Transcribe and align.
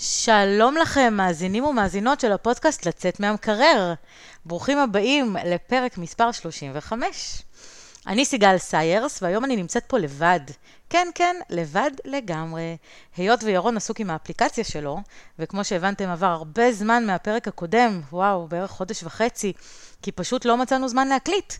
שלום 0.00 0.76
לכם, 0.76 1.14
מאזינים 1.16 1.64
ומאזינות 1.64 2.20
של 2.20 2.32
הפודקאסט 2.32 2.86
לצאת 2.86 3.20
מהמקרר. 3.20 3.94
ברוכים 4.44 4.78
הבאים 4.78 5.36
לפרק 5.44 5.98
מספר 5.98 6.32
35. 6.32 7.42
אני 8.06 8.24
סיגל 8.24 8.58
סיירס, 8.58 9.22
והיום 9.22 9.44
אני 9.44 9.56
נמצאת 9.56 9.84
פה 9.86 9.98
לבד. 9.98 10.40
כן, 10.90 11.08
כן, 11.14 11.36
לבד 11.50 11.90
לגמרי. 12.04 12.76
היות 13.16 13.44
וירון 13.44 13.76
עסוק 13.76 14.00
עם 14.00 14.10
האפליקציה 14.10 14.64
שלו, 14.64 14.98
וכמו 15.38 15.64
שהבנתם 15.64 16.08
עבר 16.08 16.26
הרבה 16.26 16.72
זמן 16.72 17.06
מהפרק 17.06 17.48
הקודם, 17.48 18.00
וואו, 18.12 18.48
בערך 18.48 18.70
חודש 18.70 19.02
וחצי, 19.02 19.52
כי 20.02 20.12
פשוט 20.12 20.44
לא 20.44 20.56
מצאנו 20.56 20.88
זמן 20.88 21.08
להקליט. 21.08 21.54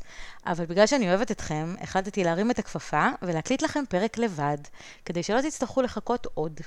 אבל 0.47 0.67
בגלל 0.67 0.87
שאני 0.87 1.09
אוהבת 1.09 1.31
אתכם, 1.31 1.75
החלטתי 1.81 2.25
להרים 2.25 2.51
את 2.51 2.59
הכפפה 2.59 3.07
ולהקליט 3.23 3.63
לכם 3.63 3.85
פרק 3.89 4.19
לבד, 4.19 4.59
כדי 5.05 5.23
שלא 5.23 5.41
תצטרכו 5.41 5.83
לחכות 5.83 6.27
עוד. 6.35 6.61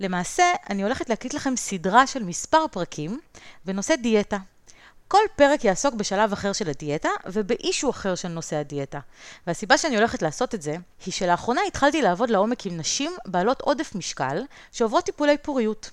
למעשה, 0.00 0.44
אני 0.70 0.82
הולכת 0.82 1.10
להקליט 1.10 1.34
לכם 1.34 1.56
סדרה 1.56 2.06
של 2.06 2.24
מספר 2.24 2.66
פרקים 2.70 3.20
בנושא 3.64 3.96
דיאטה. 3.96 4.38
כל 5.08 5.22
פרק 5.36 5.64
יעסוק 5.64 5.94
בשלב 5.94 6.32
אחר 6.32 6.52
של 6.52 6.70
הדיאטה 6.70 7.08
ובאישו 7.26 7.90
אחר 7.90 8.14
של 8.14 8.28
נושא 8.28 8.56
הדיאטה. 8.56 8.98
והסיבה 9.46 9.78
שאני 9.78 9.96
הולכת 9.96 10.22
לעשות 10.22 10.54
את 10.54 10.62
זה, 10.62 10.76
היא 11.06 11.12
שלאחרונה 11.12 11.60
התחלתי 11.66 12.02
לעבוד 12.02 12.30
לעומק 12.30 12.66
עם 12.66 12.76
נשים 12.76 13.12
בעלות 13.26 13.60
עודף 13.60 13.94
משקל 13.94 14.42
שעוברות 14.72 15.04
טיפולי 15.04 15.38
פוריות. 15.38 15.90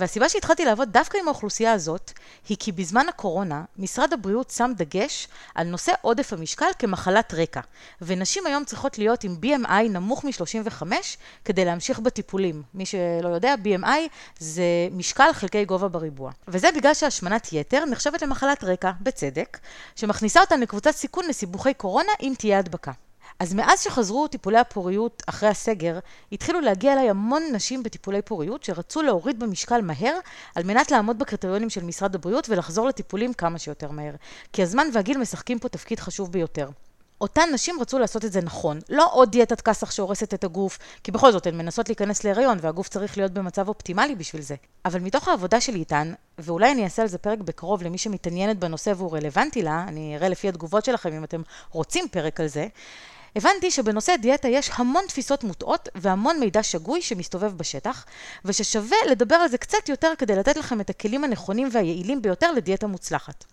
והסיבה 0.00 0.28
שהתחלתי 0.28 0.64
לעבוד 0.64 0.88
דווקא 0.92 1.18
עם 1.18 1.28
האוכלוסייה 1.28 1.72
הזאת, 1.72 2.12
היא 2.48 2.56
כי 2.60 2.72
בזמן 2.72 3.08
הקורונה, 3.08 3.64
משרד 3.78 4.12
הבריאות 4.12 4.50
שם 4.50 4.72
דגש 4.76 5.28
על 5.54 5.66
נושא 5.66 5.92
עודף 6.00 6.32
המשקל 6.32 6.66
כמחלת 6.78 7.34
רקע, 7.34 7.60
ונשים 8.02 8.46
היום 8.46 8.64
צריכות 8.64 8.98
להיות 8.98 9.24
עם 9.24 9.36
BMI 9.42 9.88
נמוך 9.90 10.24
מ-35 10.24 10.82
כדי 11.44 11.64
להמשיך 11.64 11.98
בטיפולים. 11.98 12.62
מי 12.74 12.86
שלא 12.86 13.28
יודע, 13.28 13.54
BMI 13.64 14.08
זה 14.38 14.62
משקל 14.92 15.32
חלקי 15.32 15.64
גובה 15.64 15.88
בריבוע. 15.88 16.30
וזה 16.48 16.68
בגלל 16.76 16.94
שהשמנת 16.94 17.52
יתר 17.52 17.84
נחשבת 17.84 18.22
למחלת 18.22 18.64
רקע, 18.64 18.90
בצדק, 19.00 19.58
שמכניסה 19.96 20.40
אותן 20.40 20.60
לקבוצת 20.60 20.90
סיכון 20.90 21.24
לסיבוכי 21.28 21.74
קורונה 21.74 22.12
אם 22.22 22.32
תהיה 22.38 22.58
הדבקה. 22.58 22.92
אז 23.40 23.54
מאז 23.54 23.80
שחזרו 23.80 24.28
טיפולי 24.28 24.58
הפוריות 24.58 25.22
אחרי 25.26 25.48
הסגר, 25.48 25.98
התחילו 26.32 26.60
להגיע 26.60 26.92
אליי 26.92 27.10
המון 27.10 27.42
נשים 27.52 27.82
בטיפולי 27.82 28.22
פוריות 28.22 28.64
שרצו 28.64 29.02
להוריד 29.02 29.38
במשקל 29.38 29.80
מהר 29.82 30.18
על 30.54 30.62
מנת 30.64 30.90
לעמוד 30.90 31.18
בקריטריונים 31.18 31.70
של 31.70 31.84
משרד 31.84 32.14
הבריאות 32.14 32.48
ולחזור 32.48 32.88
לטיפולים 32.88 33.32
כמה 33.32 33.58
שיותר 33.58 33.90
מהר. 33.90 34.14
כי 34.52 34.62
הזמן 34.62 34.86
והגיל 34.92 35.18
משחקים 35.18 35.58
פה 35.58 35.68
תפקיד 35.68 36.00
חשוב 36.00 36.32
ביותר. 36.32 36.68
אותן 37.20 37.48
נשים 37.52 37.80
רצו 37.80 37.98
לעשות 37.98 38.24
את 38.24 38.32
זה 38.32 38.40
נכון. 38.40 38.78
לא 38.88 39.08
עוד 39.12 39.30
דיאטת 39.30 39.60
כסח 39.60 39.90
שהורסת 39.90 40.34
את 40.34 40.44
הגוף, 40.44 40.78
כי 41.04 41.12
בכל 41.12 41.32
זאת 41.32 41.46
הן 41.46 41.56
מנסות 41.56 41.88
להיכנס 41.88 42.24
להיריון 42.24 42.58
והגוף 42.60 42.88
צריך 42.88 43.16
להיות 43.18 43.32
במצב 43.32 43.68
אופטימלי 43.68 44.14
בשביל 44.14 44.42
זה. 44.42 44.54
אבל 44.84 45.00
מתוך 45.00 45.28
העבודה 45.28 45.60
שלי 45.60 45.78
איתן, 45.78 46.12
ואולי 46.38 46.72
אני 46.72 46.84
אעשה 46.84 47.02
על 47.02 47.08
זה 47.08 47.18
פרק 47.18 47.38
בקרוב 47.38 47.82
למי 47.82 47.98
שמתעניינת 47.98 48.58
בנושא 48.58 48.92
והוא 48.96 49.16
רלוונטי 49.16 49.62
לה, 49.62 49.84
אני 49.88 50.16
אראה 50.16 50.28
לפי 50.28 50.48
התגובות 50.48 50.84
שלכם 50.84 51.12
אם 51.12 51.24
אתם 51.24 51.42
רוצים 51.70 52.08
פרק 52.08 52.40
על 52.40 52.46
זה, 52.46 52.66
הבנתי 53.36 53.70
שבנושא 53.70 54.16
דיאטה 54.16 54.48
יש 54.48 54.70
המון 54.74 55.04
תפיסות 55.08 55.44
מוטעות 55.44 55.88
והמון 55.94 56.40
מידע 56.40 56.62
שגוי 56.62 57.02
שמסתובב 57.02 57.52
בשטח, 57.56 58.04
וששווה 58.44 58.96
לדבר 59.10 59.34
על 59.34 59.48
זה 59.48 59.58
קצת 59.58 59.88
יותר 59.88 60.12
כדי 60.18 60.36
לתת 60.36 60.56
לכם 60.56 60.80
את 60.80 60.90
הכלים 60.90 61.24
הנכונים 61.24 61.68
והיעילים 61.72 62.22
ביותר 62.22 62.52
לדיאטה 62.52 62.86
מוצלחת. 62.86 63.44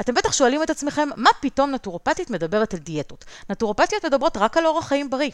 אתם 0.00 0.14
בטח 0.14 0.32
שואלים 0.32 0.62
את 0.62 0.70
עצמכם, 0.70 1.08
מה 1.16 1.30
פתאום 1.40 1.70
נטורופטית 1.70 2.30
מדברת 2.30 2.74
על 2.74 2.80
דיאטות? 2.80 3.24
נטורופטיות 3.50 4.04
מדברות 4.04 4.36
רק 4.36 4.56
על 4.56 4.66
אורח 4.66 4.88
חיים 4.88 5.10
בריא. 5.10 5.30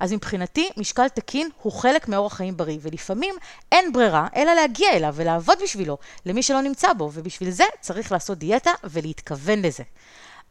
אז 0.00 0.12
מבחינתי, 0.12 0.70
משקל 0.76 1.08
תקין 1.08 1.48
הוא 1.62 1.72
חלק 1.72 2.08
מאורח 2.08 2.34
חיים 2.34 2.56
בריא, 2.56 2.78
ולפעמים 2.82 3.34
אין 3.72 3.92
ברירה 3.92 4.28
אלא 4.36 4.52
להגיע 4.52 4.90
אליו 4.90 5.14
ולעבוד 5.16 5.58
בשבילו, 5.62 5.98
למי 6.26 6.42
שלא 6.42 6.60
נמצא 6.60 6.92
בו, 6.92 7.10
ובשביל 7.14 7.50
זה 7.50 7.64
צריך 7.80 8.12
לעשות 8.12 8.38
דיאטה 8.38 8.70
ולהתכוון 8.84 9.62
לזה. 9.62 9.82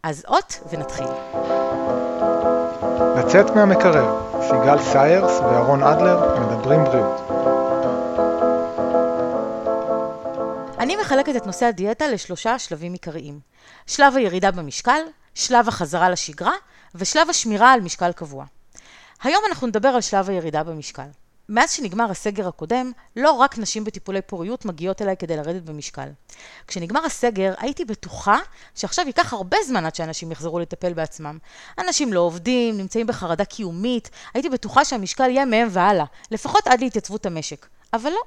אז 0.03 0.23
אות 0.27 0.59
ונתחיל. 0.71 1.07
לצאת 3.17 3.55
מהמקרר, 3.55 4.21
סיגל 4.41 4.81
סיירס 4.81 5.39
ואהרון 5.39 5.83
אדלר 5.83 6.39
מדברים 6.39 6.83
בריאות. 6.83 7.21
אני 10.79 10.95
מחלקת 10.95 11.35
את 11.35 11.45
נושא 11.45 11.65
הדיאטה 11.65 12.07
לשלושה 12.07 12.59
שלבים 12.59 12.93
עיקריים. 12.93 13.39
שלב 13.87 14.15
הירידה 14.15 14.51
במשקל, 14.51 15.01
שלב 15.35 15.67
החזרה 15.67 16.09
לשגרה 16.09 16.53
ושלב 16.95 17.29
השמירה 17.29 17.73
על 17.73 17.81
משקל 17.81 18.11
קבוע. 18.11 18.45
היום 19.23 19.43
אנחנו 19.49 19.67
נדבר 19.67 19.89
על 19.89 20.01
שלב 20.01 20.29
הירידה 20.29 20.63
במשקל. 20.63 21.07
מאז 21.49 21.71
שנגמר 21.71 22.11
הסגר 22.11 22.47
הקודם, 22.47 22.91
לא 23.15 23.31
רק 23.31 23.57
נשים 23.57 23.83
בטיפולי 23.83 24.21
פוריות 24.21 24.65
מגיעות 24.65 25.01
אליי 25.01 25.17
כדי 25.17 25.37
לרדת 25.37 25.61
במשקל. 25.61 26.09
כשנגמר 26.67 27.05
הסגר, 27.05 27.53
הייתי 27.57 27.85
בטוחה 27.85 28.37
שעכשיו 28.75 29.07
ייקח 29.07 29.33
הרבה 29.33 29.57
זמן 29.65 29.85
עד 29.85 29.95
שאנשים 29.95 30.31
יחזרו 30.31 30.59
לטפל 30.59 30.93
בעצמם. 30.93 31.37
אנשים 31.79 32.13
לא 32.13 32.19
עובדים, 32.19 32.77
נמצאים 32.77 33.07
בחרדה 33.07 33.45
קיומית, 33.45 34.09
הייתי 34.33 34.49
בטוחה 34.49 34.85
שהמשקל 34.85 35.29
יהיה 35.29 35.45
מהם 35.45 35.67
והלאה, 35.71 36.05
לפחות 36.31 36.67
עד 36.67 36.79
להתייצבות 36.79 37.25
המשק. 37.25 37.67
אבל 37.93 38.09
לא. 38.09 38.21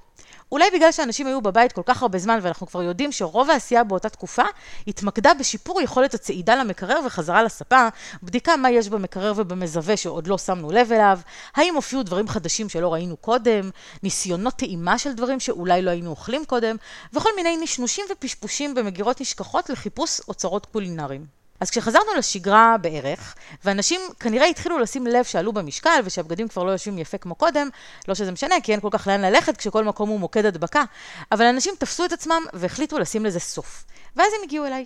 אולי 0.53 0.71
בגלל 0.75 0.93
שאנשים 0.93 1.27
היו 1.27 1.41
בבית 1.41 1.73
כל 1.73 1.83
כך 1.85 2.03
הרבה 2.03 2.19
זמן, 2.19 2.39
ואנחנו 2.43 2.67
כבר 2.67 2.83
יודעים 2.83 3.13
שרוב 3.13 3.51
העשייה 3.51 3.85
באותה 3.85 4.09
תקופה 4.09 4.43
התמקדה 4.87 5.35
בשיפור 5.35 5.81
יכולת 5.81 6.15
הצעידה 6.15 6.57
למקרר 6.57 7.01
וחזרה 7.07 7.43
לספה, 7.43 7.89
בדיקה 8.23 8.57
מה 8.57 8.71
יש 8.71 8.89
במקרר 8.89 9.33
ובמזווה 9.37 9.97
שעוד 9.97 10.27
לא 10.27 10.39
שמנו 10.39 10.71
לב 10.71 10.93
אליו, 10.93 11.19
האם 11.55 11.75
הופיעו 11.75 12.03
דברים 12.03 12.29
חדשים 12.29 12.69
שלא 12.69 12.93
ראינו 12.93 13.17
קודם, 13.17 13.71
ניסיונות 14.03 14.55
טעימה 14.55 14.99
של 14.99 15.13
דברים 15.13 15.41
שאולי 15.41 15.83
לא 15.83 15.91
היינו 15.91 16.11
אוכלים 16.11 16.45
קודם, 16.45 16.77
וכל 17.13 17.31
מיני 17.37 17.57
נשנושים 17.57 18.05
ופשפושים 18.13 18.75
במגירות 18.75 19.21
נשכחות 19.21 19.71
לחיפוש 19.71 20.21
אוצרות 20.29 20.67
קולינריים. 20.67 21.42
אז 21.63 21.71
כשחזרנו 21.71 22.15
לשגרה 22.19 22.77
בערך, 22.81 23.35
ואנשים 23.65 24.01
כנראה 24.21 24.47
התחילו 24.47 24.79
לשים 24.79 25.07
לב 25.07 25.25
שעלו 25.25 25.53
במשקל 25.53 26.01
ושהבגדים 26.05 26.49
כבר 26.49 26.65
לא 26.65 26.71
יושבים 26.71 26.99
יפה 26.99 27.19
כמו 27.19 27.35
קודם, 27.35 27.69
לא 28.09 28.15
שזה 28.15 28.33
משנה, 28.33 28.55
כי 28.63 28.73
אין 28.73 28.81
כל 28.81 28.89
כך 28.91 29.07
לאן 29.07 29.21
ללכת 29.21 29.57
כשכל 29.57 29.85
מקום 29.85 30.09
הוא 30.09 30.21
מוקד 30.21 30.45
הדבקה, 30.45 30.85
אבל 31.33 31.45
אנשים 31.45 31.75
תפסו 31.79 32.05
את 32.05 32.13
עצמם 32.13 32.43
והחליטו 32.53 32.99
לשים 32.99 33.25
לזה 33.25 33.41
סוף. 33.41 33.85
ואז 34.17 34.33
הם 34.39 34.41
הגיעו 34.45 34.67
אליי. 34.67 34.85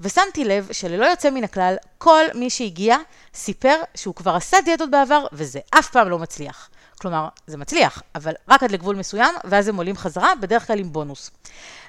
ושמתי 0.00 0.44
לב 0.44 0.68
שללא 0.72 1.06
יוצא 1.06 1.30
מן 1.30 1.44
הכלל, 1.44 1.76
כל 1.98 2.24
מי 2.34 2.50
שהגיע 2.50 2.96
סיפר 3.34 3.76
שהוא 3.94 4.14
כבר 4.14 4.34
עשה 4.34 4.56
דיאטות 4.64 4.90
בעבר, 4.90 5.26
וזה 5.32 5.60
אף 5.70 5.90
פעם 5.90 6.08
לא 6.08 6.18
מצליח. 6.18 6.70
כלומר, 7.00 7.28
זה 7.46 7.56
מצליח, 7.56 8.02
אבל 8.14 8.32
רק 8.48 8.62
עד 8.62 8.70
לגבול 8.70 8.96
מסוים, 8.96 9.34
ואז 9.44 9.68
הם 9.68 9.76
עולים 9.76 9.96
חזרה, 9.96 10.32
בדרך 10.40 10.66
כלל 10.66 10.78
עם 10.78 10.92
בונוס. 10.92 11.30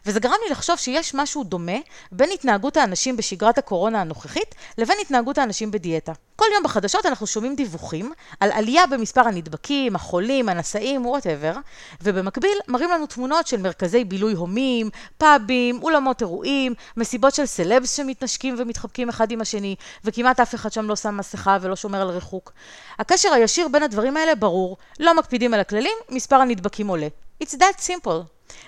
וזה 0.06 0.20
גרם 0.20 0.36
לי 0.44 0.50
לחשוב 0.52 0.78
שיש 0.78 1.16
משהו 1.16 1.44
דומה 1.44 1.78
בין 2.12 2.30
התנהגות 2.34 2.78
האנשים 2.78 3.18
בשגרת 3.18 3.58
הקורונה 3.58 4.02
הנוכחית 4.02 4.56
לבין 4.78 4.98
התנהגות 5.02 5.38
האנשים 5.38 5.72
בדיאטה. 5.72 6.14
כל 6.38 6.46
יום 6.53 6.64
בחדשות 6.64 7.06
אנחנו 7.06 7.28
שומעים 7.28 7.56
דיווחים 7.56 8.14
על 8.40 8.52
עלייה 8.52 8.88
במספר 8.88 9.22
הנדבקים, 9.22 9.96
החולים, 9.96 10.50
הנשאים, 10.50 11.06
whatever, 11.06 11.53
ובמקביל 12.02 12.58
מראים 12.68 12.90
לנו 12.90 13.06
תמונות 13.06 13.48
של 13.48 13.62
מרכזי 13.62 14.03
בילוי 14.03 14.34
הומים, 14.34 14.90
פאבים, 15.18 15.80
אולמות 15.84 16.22
אירועים, 16.22 16.74
מסיבות 16.98 17.36
של 17.36 17.46
סלבס 17.46 17.98
שמתנשקים 17.98 18.56
ומתחבקים 18.58 19.09
אחד 19.09 19.31
עם 19.31 19.42
השני, 19.42 19.75
וכמעט 20.06 20.40
אף 20.40 20.56
אחד 20.56 20.72
שם 20.72 20.90
לא 20.90 20.96
שם 20.96 21.18
מסכה 21.18 21.58
ולא 21.62 21.75
שומר 21.75 22.02
על 22.02 22.09
ריחוק. 22.09 22.52
הקשר 23.00 23.34
הישיר 23.34 23.68
בין 23.68 23.84
הדברים 23.84 24.18
האלה 24.18 24.36
ברור, 24.36 24.78
לא 25.00 25.18
מקפידים 25.18 25.54
על 25.54 25.59
הכללים, 25.59 25.98
מספר 26.09 26.36
הנדבקים 26.36 26.88
עולה. 26.88 27.08
It's 27.44 27.56
that 27.56 27.81
simple. 27.88 28.24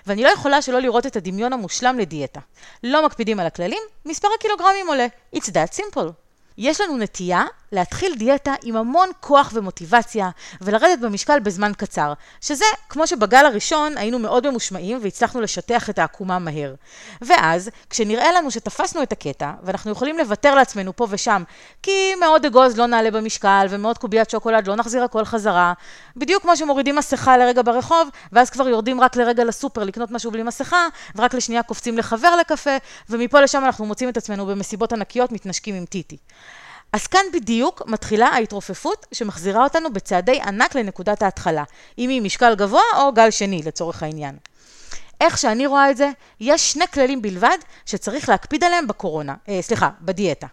ואני 0.07 0.23
לא 0.23 0.29
יכולה 0.29 0.61
שלא 0.61 0.79
לראות 0.79 1.05
את 1.05 1.15
הדמיון 1.15 1.53
המושלם 1.53 1.99
לדיאטה. 1.99 2.39
לא 2.83 3.05
מקפידים 3.05 3.39
על 3.39 3.47
הכללים, 3.47 3.81
מספר 4.05 4.27
הקילוגרמים 4.35 4.87
עולה. 4.87 5.07
It's 5.35 5.49
that 5.49 5.77
simple. 5.77 6.28
יש 6.61 6.81
לנו 6.81 6.97
נטייה 6.97 7.43
להתחיל 7.71 8.15
דיאטה 8.15 8.53
עם 8.63 8.75
המון 8.75 9.09
כוח 9.19 9.51
ומוטיבציה 9.53 10.29
ולרדת 10.61 10.99
במשקל 10.99 11.39
בזמן 11.39 11.71
קצר, 11.77 12.13
שזה 12.41 12.65
כמו 12.89 13.07
שבגל 13.07 13.45
הראשון 13.45 13.97
היינו 13.97 14.19
מאוד 14.19 14.49
ממושמעים 14.49 14.99
והצלחנו 15.01 15.41
לשטח 15.41 15.89
את 15.89 15.99
העקומה 15.99 16.39
מהר. 16.39 16.73
ואז, 17.21 17.69
כשנראה 17.89 18.31
לנו 18.31 18.51
שתפסנו 18.51 19.03
את 19.03 19.11
הקטע 19.11 19.51
ואנחנו 19.63 19.91
יכולים 19.91 20.17
לוותר 20.17 20.55
לעצמנו 20.55 20.95
פה 20.95 21.07
ושם, 21.09 21.43
כי 21.83 22.15
מאוד 22.19 22.45
אגוז 22.45 22.77
לא 22.77 22.85
נעלה 22.85 23.11
במשקל 23.11 23.67
ומאוד 23.69 23.97
קוביית 23.97 24.29
שוקולד 24.29 24.67
לא 24.67 24.75
נחזיר 24.75 25.03
הכל 25.03 25.25
חזרה, 25.25 25.73
בדיוק 26.15 26.41
כמו 26.41 26.57
שמורידים 26.57 26.95
מסכה 26.95 27.37
לרגע 27.37 27.61
ברחוב 27.61 28.09
ואז 28.31 28.49
כבר 28.49 28.67
יורדים 28.67 29.01
רק 29.01 29.15
לרגע 29.15 29.43
לסופר 29.43 29.83
לקנות 29.83 30.11
משהו 30.11 30.31
בלי 30.31 30.43
מסכה 30.43 30.87
ורק 31.15 31.33
לשנייה 31.33 31.63
קופצים 31.63 31.97
לחבר 31.97 32.35
לקפה 32.35 32.77
ומפה 33.09 33.41
לשם 33.41 33.65
אנחנו 33.65 33.85
מוצאים 33.85 34.09
את 34.09 34.17
עצמנו 34.17 34.45
במסיבות 34.45 34.93
ענקיות 34.93 35.31
מתנשקים 35.31 35.75
עם 35.75 35.85
טיטי. 35.85 36.17
אז 36.93 37.07
כאן 37.07 37.25
בדיוק 37.33 37.81
מתחילה 37.87 38.27
ההתרופפות 38.27 39.05
שמחזירה 39.11 39.63
אותנו 39.63 39.93
בצעדי 39.93 40.41
ענק 40.41 40.75
לנקודת 40.75 41.23
ההתחלה, 41.23 41.63
אם 41.97 42.09
היא 42.09 42.21
משקל 42.21 42.55
גבוה 42.55 42.81
או 42.97 43.13
גל 43.13 43.31
שני 43.31 43.61
לצורך 43.65 44.03
העניין. 44.03 44.37
איך 45.21 45.37
שאני 45.37 45.67
רואה 45.67 45.91
את 45.91 45.97
זה, 45.97 46.09
יש 46.39 46.71
שני 46.71 46.87
כללים 46.87 47.21
בלבד 47.21 47.57
שצריך 47.85 48.29
להקפיד 48.29 48.63
עליהם 48.63 48.87
בקורונה, 48.87 49.35
אה, 49.49 49.61
סליחה, 49.61 49.89
בדיאטה. 50.01 50.47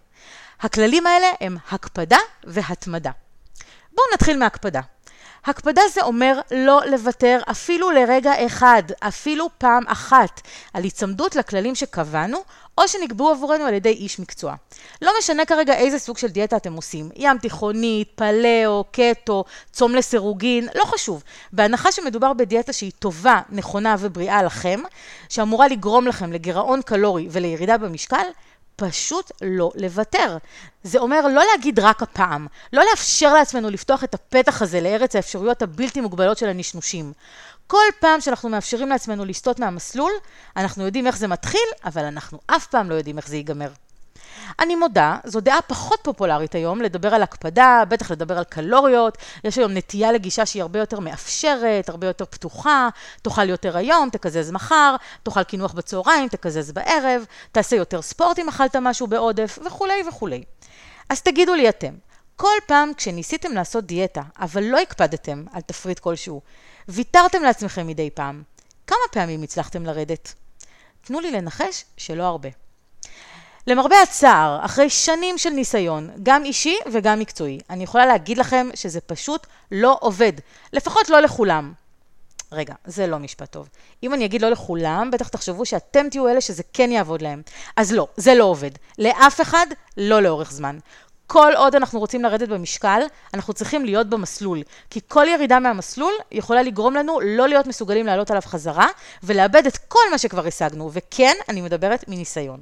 הכללים 0.61 1.07
האלה 1.07 1.27
הם 1.41 1.57
הקפדה 1.71 2.17
והתמדה. 2.43 3.11
בואו 3.95 4.07
נתחיל 4.13 4.37
מהקפדה. 4.37 4.81
הקפדה 5.45 5.81
זה 5.93 6.01
אומר 6.01 6.39
לא 6.51 6.81
לוותר 6.85 7.39
אפילו 7.51 7.91
לרגע 7.91 8.45
אחד, 8.45 8.83
אפילו 8.99 9.49
פעם 9.57 9.83
אחת, 9.87 10.41
על 10.73 10.83
היצמדות 10.83 11.35
לכללים 11.35 11.75
שקבענו, 11.75 12.37
או 12.77 12.87
שנקבעו 12.87 13.29
עבורנו 13.29 13.63
על 13.63 13.73
ידי 13.73 13.89
איש 13.89 14.19
מקצוע. 14.19 14.55
לא 15.01 15.11
משנה 15.19 15.45
כרגע 15.45 15.73
איזה 15.73 15.99
סוג 15.99 16.17
של 16.17 16.27
דיאטה 16.27 16.57
אתם 16.57 16.73
עושים, 16.73 17.09
ים 17.15 17.37
תיכונית, 17.37 18.11
פלאו, 18.15 18.83
קטו, 18.91 19.43
צום 19.71 19.95
לסירוגין, 19.95 20.67
לא 20.75 20.85
חשוב. 20.85 21.23
בהנחה 21.53 21.91
שמדובר 21.91 22.33
בדיאטה 22.33 22.73
שהיא 22.73 22.91
טובה, 22.99 23.41
נכונה 23.49 23.95
ובריאה 23.99 24.43
לכם, 24.43 24.79
שאמורה 25.29 25.67
לגרום 25.67 26.07
לכם 26.07 26.33
לגירעון 26.33 26.81
קלורי 26.81 27.27
ולירידה 27.31 27.77
במשקל, 27.77 28.25
פשוט 28.77 29.31
לא 29.41 29.71
לוותר. 29.75 30.37
זה 30.83 30.99
אומר 30.99 31.27
לא 31.27 31.43
להגיד 31.51 31.79
רק 31.79 32.01
הפעם, 32.01 32.47
לא 32.73 32.83
לאפשר 32.89 33.33
לעצמנו 33.33 33.69
לפתוח 33.69 34.03
את 34.03 34.13
הפתח 34.13 34.61
הזה 34.61 34.81
לארץ 34.81 35.15
האפשרויות 35.15 35.61
הבלתי 35.61 36.01
מוגבלות 36.01 36.37
של 36.37 36.49
הנשנושים. 36.49 37.13
כל 37.67 37.85
פעם 37.99 38.21
שאנחנו 38.21 38.49
מאפשרים 38.49 38.89
לעצמנו 38.89 39.25
לסטות 39.25 39.59
מהמסלול, 39.59 40.11
אנחנו 40.57 40.85
יודעים 40.85 41.07
איך 41.07 41.17
זה 41.17 41.27
מתחיל, 41.27 41.69
אבל 41.85 42.05
אנחנו 42.05 42.39
אף 42.47 42.67
פעם 42.67 42.89
לא 42.89 42.95
יודעים 42.95 43.17
איך 43.17 43.27
זה 43.27 43.35
ייגמר. 43.35 43.69
אני 44.59 44.75
מודה, 44.75 45.17
זו 45.23 45.39
דעה 45.39 45.61
פחות 45.61 45.99
פופולרית 46.03 46.55
היום, 46.55 46.81
לדבר 46.81 47.13
על 47.13 47.23
הקפדה, 47.23 47.83
בטח 47.89 48.11
לדבר 48.11 48.37
על 48.37 48.43
קלוריות, 48.43 49.17
יש 49.43 49.57
היום 49.57 49.71
נטייה 49.71 50.11
לגישה 50.11 50.45
שהיא 50.45 50.61
הרבה 50.61 50.79
יותר 50.79 50.99
מאפשרת, 50.99 51.89
הרבה 51.89 52.07
יותר 52.07 52.25
פתוחה, 52.25 52.89
תאכל 53.21 53.49
יותר 53.49 53.77
היום, 53.77 54.09
תקזז 54.09 54.51
מחר, 54.51 54.95
תאכל 55.23 55.43
קינוח 55.43 55.73
בצהריים, 55.73 56.27
תקזז 56.27 56.71
בערב, 56.71 57.25
תעשה 57.51 57.75
יותר 57.75 58.01
ספורט 58.01 58.39
אם 58.39 58.49
אכלת 58.49 58.75
משהו 58.75 59.07
בעודף, 59.07 59.59
וכולי 59.65 60.03
וכולי. 60.09 60.43
אז 61.09 61.21
תגידו 61.21 61.53
לי 61.53 61.69
אתם, 61.69 61.93
כל 62.35 62.57
פעם 62.65 62.93
כשניסיתם 62.93 63.53
לעשות 63.53 63.85
דיאטה, 63.85 64.21
אבל 64.39 64.63
לא 64.63 64.79
הקפדתם 64.79 65.43
על 65.53 65.61
תפריט 65.61 65.99
כלשהו, 65.99 66.41
ויתרתם 66.87 67.43
לעצמכם 67.43 67.87
מדי 67.87 68.09
פעם, 68.09 68.43
כמה 68.87 68.97
פעמים 69.11 69.43
הצלחתם 69.43 69.85
לרדת? 69.85 70.33
תנו 71.01 71.19
לי 71.19 71.31
לנחש 71.31 71.85
שלא 71.97 72.23
הרבה. 72.23 72.66
למרבה 73.67 74.01
הצער, 74.03 74.65
אחרי 74.65 74.89
שנים 74.89 75.37
של 75.37 75.49
ניסיון, 75.49 76.09
גם 76.23 76.45
אישי 76.45 76.77
וגם 76.91 77.19
מקצועי, 77.19 77.59
אני 77.69 77.83
יכולה 77.83 78.05
להגיד 78.05 78.37
לכם 78.37 78.69
שזה 78.73 79.01
פשוט 79.01 79.47
לא 79.71 79.97
עובד. 80.01 80.33
לפחות 80.73 81.09
לא 81.09 81.19
לכולם. 81.19 81.73
רגע, 82.51 82.73
זה 82.85 83.07
לא 83.07 83.17
משפט 83.17 83.51
טוב. 83.51 83.69
אם 84.03 84.13
אני 84.13 84.25
אגיד 84.25 84.41
לא 84.41 84.49
לכולם, 84.49 85.09
בטח 85.11 85.27
תחשבו 85.27 85.65
שאתם 85.65 86.09
תהיו 86.09 86.27
אלה 86.27 86.41
שזה 86.41 86.63
כן 86.73 86.91
יעבוד 86.91 87.21
להם. 87.21 87.41
אז 87.75 87.93
לא, 87.93 88.07
זה 88.17 88.35
לא 88.35 88.43
עובד. 88.43 88.71
לאף 88.99 89.41
אחד, 89.41 89.67
לא 89.97 90.21
לאורך 90.21 90.51
זמן. 90.51 90.77
כל 91.27 91.53
עוד 91.55 91.75
אנחנו 91.75 91.99
רוצים 91.99 92.23
לרדת 92.23 92.49
במשקל, 92.49 93.01
אנחנו 93.33 93.53
צריכים 93.53 93.85
להיות 93.85 94.09
במסלול. 94.09 94.63
כי 94.89 94.99
כל 95.07 95.25
ירידה 95.27 95.59
מהמסלול 95.59 96.13
יכולה 96.31 96.61
לגרום 96.61 96.95
לנו 96.95 97.19
לא 97.19 97.47
להיות 97.47 97.67
מסוגלים 97.67 98.05
לעלות 98.05 98.31
עליו 98.31 98.41
חזרה, 98.45 98.87
ולאבד 99.23 99.67
את 99.67 99.77
כל 99.77 99.99
מה 100.11 100.17
שכבר 100.17 100.47
השגנו. 100.47 100.89
וכן, 100.93 101.33
אני 101.49 101.61
מדברת 101.61 102.05
מניסיון. 102.07 102.61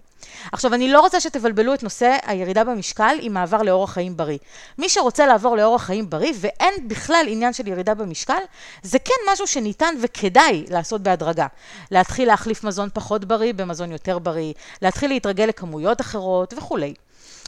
עכשיו, 0.52 0.74
אני 0.74 0.92
לא 0.92 1.02
רוצה 1.02 1.20
שתבלבלו 1.20 1.74
את 1.74 1.84
נושא 1.84 2.18
הירידה 2.26 2.64
במשקל 2.64 3.18
עם 3.22 3.34
מעבר 3.34 3.62
לאורח 3.62 3.94
חיים 3.94 4.18
בריא. 4.18 4.38
מי 4.78 4.90
שרוצה 4.90 5.26
לעבור 5.26 5.58
לאורח 5.58 5.84
חיים 5.84 6.10
בריא, 6.10 6.34
ואין 6.36 6.88
בכלל 6.88 7.26
עניין 7.28 7.54
של 7.54 7.68
ירידה 7.68 7.94
במשקל, 7.94 8.42
זה 8.84 9.00
כן 9.00 9.32
משהו 9.34 9.48
שניתן 9.48 9.96
וכדאי 10.02 10.66
לעשות 10.70 11.02
בהדרגה. 11.02 11.48
להתחיל 11.92 12.28
להחליף 12.28 12.64
מזון 12.64 12.90
פחות 12.94 13.26
בריא 13.26 13.54
במזון 13.54 13.92
יותר 13.92 14.20
בריא, 14.20 14.54
להתחיל 14.82 15.10
להתרגל 15.10 15.46
לכמויות 15.46 16.02
אחרות 16.02 16.54
וכולי. 16.58 16.94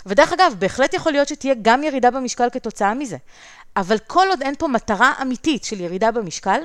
ודרך 0.07 0.33
אגב, 0.33 0.56
בהחלט 0.59 0.94
יכול 0.94 1.12
להיות 1.12 1.27
שתהיה 1.27 1.54
גם 1.62 1.83
ירידה 1.83 2.12
במשקל 2.12 2.50
כתוצאה 2.50 2.94
מזה. 2.94 3.18
אבל 3.77 3.98
כל 4.07 4.27
עוד 4.30 4.42
אין 4.42 4.56
פה 4.56 4.68
מטרה 4.68 5.13
אמיתית 5.21 5.63
של 5.63 5.81
ירידה 5.81 6.12
במשקל, 6.12 6.59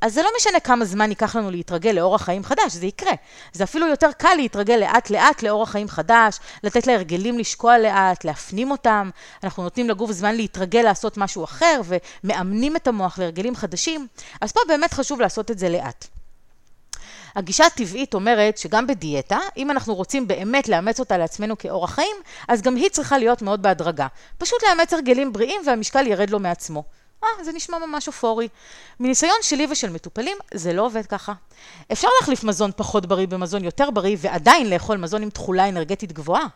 אז 0.00 0.14
זה 0.14 0.22
לא 0.22 0.28
משנה 0.36 0.60
כמה 0.60 0.84
זמן 0.84 1.10
ייקח 1.10 1.36
לנו 1.36 1.50
להתרגל 1.50 1.90
לאורח 1.90 2.22
חיים 2.22 2.44
חדש, 2.44 2.72
זה 2.72 2.86
יקרה. 2.86 3.12
זה 3.52 3.64
אפילו 3.64 3.86
יותר 3.86 4.12
קל 4.12 4.34
להתרגל 4.36 4.76
לאט 4.76 5.10
לאט 5.10 5.42
לאורח 5.42 5.70
חיים 5.70 5.88
חדש, 5.88 6.38
לתת 6.64 6.86
להרגלים 6.86 7.38
לשקוע 7.38 7.78
לאט, 7.78 8.24
להפנים 8.24 8.70
אותם. 8.70 9.10
אנחנו 9.44 9.62
נותנים 9.62 9.88
לגוף 9.88 10.10
זמן 10.10 10.34
להתרגל 10.34 10.82
לעשות 10.82 11.16
משהו 11.16 11.44
אחר, 11.44 11.80
ומאמנים 11.84 12.76
את 12.76 12.88
המוח 12.88 13.18
להרגלים 13.18 13.56
חדשים. 13.56 14.06
אז 14.40 14.52
פה 14.52 14.60
באמת 14.68 14.94
חשוב 14.94 15.20
לעשות 15.20 15.50
את 15.50 15.58
זה 15.58 15.68
לאט. 15.68 16.13
הגישה 17.36 17.66
הטבעית 17.66 18.14
אומרת 18.14 18.58
שגם 18.58 18.86
בדיאטה, 18.86 19.38
אם 19.56 19.70
אנחנו 19.70 19.94
רוצים 19.94 20.28
באמת 20.28 20.68
לאמץ 20.68 21.00
אותה 21.00 21.18
לעצמנו 21.18 21.58
כאורח 21.58 21.94
חיים, 21.94 22.16
אז 22.48 22.62
גם 22.62 22.76
היא 22.76 22.88
צריכה 22.88 23.18
להיות 23.18 23.42
מאוד 23.42 23.62
בהדרגה. 23.62 24.06
פשוט 24.38 24.58
לאמץ 24.62 24.92
הרגלים 24.92 25.32
בריאים 25.32 25.60
והמשקל 25.66 26.06
ירד 26.06 26.30
לו 26.30 26.38
מעצמו. 26.38 26.84
אה, 27.24 27.44
זה 27.44 27.52
נשמע 27.52 27.78
ממש 27.78 28.06
אופורי. 28.06 28.48
מניסיון 29.00 29.36
שלי 29.42 29.66
ושל 29.70 29.90
מטופלים, 29.90 30.36
זה 30.54 30.72
לא 30.72 30.86
עובד 30.86 31.06
ככה. 31.06 31.32
אפשר 31.92 32.08
להחליף 32.20 32.44
מזון 32.44 32.70
פחות 32.76 33.06
בריא 33.06 33.26
במזון 33.26 33.64
יותר 33.64 33.90
בריא, 33.90 34.16
ועדיין 34.20 34.70
לאכול 34.70 34.96
מזון 34.96 35.22
עם 35.22 35.30
תכולה 35.30 35.68
אנרגטית 35.68 36.12
גבוהה. 36.12 36.46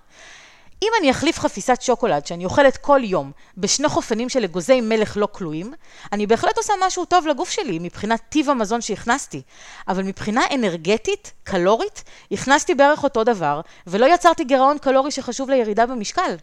אם 0.83 0.89
אני 1.01 1.11
אחליף 1.11 1.39
חפיסת 1.39 1.83
שוקולד 1.83 2.27
שאני 2.27 2.45
אוכלת 2.45 2.77
כל 2.77 3.01
יום 3.05 3.33
בשני 3.57 3.89
חופנים 3.89 4.29
של 4.29 4.45
אגוזי 4.45 4.81
מלך 4.81 5.17
לא 5.17 5.29
כלואים, 5.33 5.73
אני 6.13 6.27
בהחלט 6.27 6.57
עושה 6.57 6.73
משהו 6.87 7.05
טוב 7.05 7.27
לגוף 7.27 7.51
שלי 7.51 7.79
מבחינת 7.79 8.21
טיב 8.29 8.51
המזון 8.51 8.81
שהכנסתי. 8.81 9.43
אבל 9.89 10.03
מבחינה 10.03 10.41
אנרגטית, 10.55 11.33
קלורית, 11.45 12.05
הכנסתי 12.33 12.75
בערך 12.75 13.05
אותו 13.05 13.25
דבר, 13.25 13.61
ולא 13.87 14.15
יצרתי 14.15 14.45
גירעון 14.45 14.79
קלורי 14.79 15.11
שחשוב 15.11 15.51
לירידה 15.51 15.87
במשקל. 15.87 16.37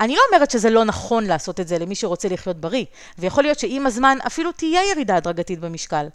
אני 0.00 0.16
לא 0.16 0.20
אומרת 0.32 0.50
שזה 0.50 0.70
לא 0.70 0.84
נכון 0.84 1.24
לעשות 1.24 1.60
את 1.60 1.68
זה 1.68 1.78
למי 1.78 1.94
שרוצה 1.94 2.28
לחיות 2.28 2.56
בריא, 2.56 2.84
ויכול 3.18 3.44
להיות 3.44 3.58
שעם 3.58 3.86
הזמן 3.86 4.18
אפילו 4.26 4.52
תהיה 4.52 4.80
ירידה 4.90 5.16
הדרגתית 5.16 5.60
במשקל. 5.60 6.06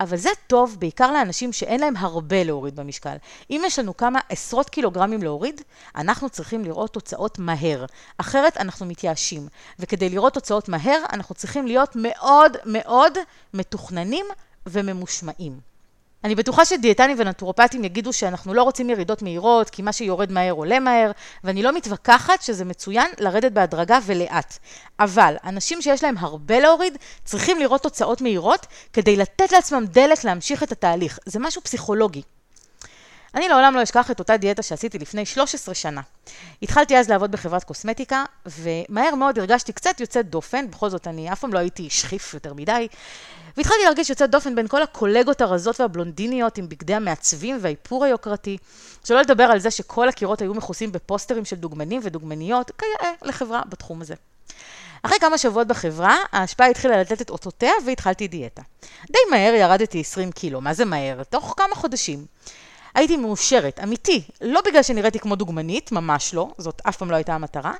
אבל 0.00 0.16
זה 0.16 0.30
טוב 0.46 0.76
בעיקר 0.78 1.12
לאנשים 1.12 1.52
שאין 1.52 1.80
להם 1.80 1.96
הרבה 1.96 2.44
להוריד 2.44 2.76
במשקל. 2.76 3.16
אם 3.50 3.62
יש 3.64 3.78
לנו 3.78 3.96
כמה 3.96 4.20
עשרות 4.28 4.70
קילוגרמים 4.70 5.22
להוריד, 5.22 5.60
אנחנו 5.96 6.30
צריכים 6.30 6.64
לראות 6.64 6.92
תוצאות 6.92 7.38
מהר. 7.38 7.84
אחרת 8.18 8.56
אנחנו 8.56 8.86
מתייאשים. 8.86 9.48
וכדי 9.78 10.08
לראות 10.08 10.34
תוצאות 10.34 10.68
מהר, 10.68 11.02
אנחנו 11.12 11.34
צריכים 11.34 11.66
להיות 11.66 11.96
מאוד 11.96 12.56
מאוד 12.64 13.18
מתוכננים 13.54 14.26
וממושמעים. 14.66 15.77
אני 16.24 16.34
בטוחה 16.34 16.64
שדיאטנים 16.64 17.16
ונטורופטים 17.20 17.84
יגידו 17.84 18.12
שאנחנו 18.12 18.54
לא 18.54 18.62
רוצים 18.62 18.90
ירידות 18.90 19.22
מהירות, 19.22 19.70
כי 19.70 19.82
מה 19.82 19.92
שיורד 19.92 20.32
מהר 20.32 20.52
עולה 20.52 20.80
מהר, 20.80 21.10
ואני 21.44 21.62
לא 21.62 21.72
מתווכחת 21.72 22.42
שזה 22.42 22.64
מצוין 22.64 23.10
לרדת 23.18 23.52
בהדרגה 23.52 23.98
ולאט. 24.06 24.58
אבל 25.00 25.36
אנשים 25.44 25.82
שיש 25.82 26.04
להם 26.04 26.18
הרבה 26.18 26.60
להוריד, 26.60 26.96
צריכים 27.24 27.58
לראות 27.58 27.82
תוצאות 27.82 28.20
מהירות 28.20 28.66
כדי 28.92 29.16
לתת 29.16 29.52
לעצמם 29.52 29.84
דלק 29.86 30.24
להמשיך 30.24 30.62
את 30.62 30.72
התהליך. 30.72 31.18
זה 31.26 31.38
משהו 31.38 31.62
פסיכולוגי. 31.62 32.22
אני 33.34 33.48
לעולם 33.48 33.74
לא 33.74 33.82
אשכח 33.82 34.10
את 34.10 34.18
אותה 34.18 34.36
דיאטה 34.36 34.62
שעשיתי 34.62 34.98
לפני 34.98 35.26
13 35.26 35.74
שנה. 35.74 36.00
התחלתי 36.62 36.96
אז 36.96 37.10
לעבוד 37.10 37.32
בחברת 37.32 37.64
קוסמטיקה, 37.64 38.24
ומהר 38.46 39.14
מאוד 39.14 39.38
הרגשתי 39.38 39.72
קצת 39.72 40.00
יוצאת 40.00 40.30
דופן, 40.30 40.70
בכל 40.70 40.90
זאת 40.90 41.06
אני 41.06 41.32
אף 41.32 41.40
פעם 41.40 41.52
לא 41.52 41.58
הייתי 41.58 41.90
שכיף 41.90 42.34
יותר 42.34 42.54
מדי, 42.54 42.88
והתחלתי 43.56 43.82
להרגיש 43.84 44.10
יוצאת 44.10 44.30
דופן 44.30 44.54
בין 44.54 44.68
כל 44.68 44.82
הקולגות 44.82 45.40
הרזות 45.40 45.80
והבלונדיניות 45.80 46.58
עם 46.58 46.68
בגדי 46.68 46.94
המעצבים 46.94 47.58
והאיפור 47.60 48.04
היוקרתי, 48.04 48.58
שלא 49.04 49.20
לדבר 49.20 49.44
על 49.44 49.58
זה 49.58 49.70
שכל 49.70 50.08
הקירות 50.08 50.42
היו 50.42 50.54
מכוסים 50.54 50.92
בפוסטרים 50.92 51.44
של 51.44 51.56
דוגמנים 51.56 52.00
ודוגמניות, 52.04 52.70
כיאה 52.78 53.12
לחברה 53.22 53.62
בתחום 53.68 54.00
הזה. 54.00 54.14
אחרי 55.02 55.18
כמה 55.20 55.38
שבועות 55.38 55.66
בחברה, 55.66 56.16
ההשפעה 56.32 56.66
התחילה 56.66 57.00
לתת 57.00 57.20
את 57.20 57.30
אותותיה 57.30 57.72
והתחלתי 57.86 58.28
דיאטה. 58.28 58.62
די 59.10 59.18
מהר 59.30 59.54
ירדתי 59.54 60.00
20 60.00 60.32
קילו, 60.32 60.60
מה 60.60 60.74
זה 60.74 60.84
מהר? 60.84 61.22
תוך 61.22 61.54
כמה 61.56 61.74
חודשים. 61.74 62.26
הייתי 62.98 63.16
מאושרת, 63.16 63.80
אמיתי, 63.82 64.22
לא 64.40 64.60
בגלל 64.66 64.82
שנראיתי 64.82 65.18
כמו 65.18 65.36
דוגמנית, 65.36 65.92
ממש 65.92 66.34
לא, 66.34 66.48
זאת 66.58 66.82
אף 66.88 66.96
פעם 66.96 67.10
לא 67.10 67.16
הייתה 67.16 67.34
המטרה, 67.34 67.72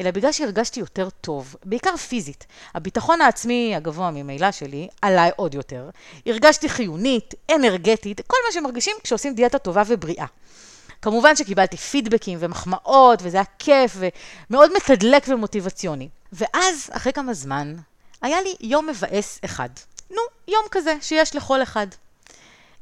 אלא 0.00 0.10
בגלל 0.10 0.32
שהרגשתי 0.32 0.80
יותר 0.80 1.08
טוב, 1.20 1.56
בעיקר 1.64 1.96
פיזית. 1.96 2.46
הביטחון 2.74 3.20
העצמי 3.20 3.76
הגבוה 3.76 4.10
ממילא 4.10 4.52
שלי 4.52 4.88
עלה 5.02 5.28
עוד 5.36 5.54
יותר. 5.54 5.90
הרגשתי 6.26 6.68
חיונית, 6.68 7.34
אנרגטית, 7.54 8.20
כל 8.26 8.36
מה 8.46 8.52
שמרגישים 8.52 8.96
כשעושים 9.02 9.34
דיאטה 9.34 9.58
טובה 9.58 9.82
ובריאה. 9.86 10.26
כמובן 11.02 11.36
שקיבלתי 11.36 11.76
פידבקים 11.76 12.38
ומחמאות, 12.40 13.18
וזה 13.22 13.36
היה 13.36 13.44
כיף 13.58 13.96
ומאוד 14.50 14.70
מתדלק 14.76 15.24
ומוטיבציוני. 15.28 16.08
ואז, 16.32 16.90
אחרי 16.90 17.12
כמה 17.12 17.34
זמן, 17.34 17.76
היה 18.22 18.40
לי 18.40 18.54
יום 18.60 18.86
מבאס 18.86 19.40
אחד. 19.44 19.68
נו, 20.10 20.22
יום 20.48 20.64
כזה 20.70 20.94
שיש 21.00 21.36
לכל 21.36 21.62
אחד. 21.62 21.86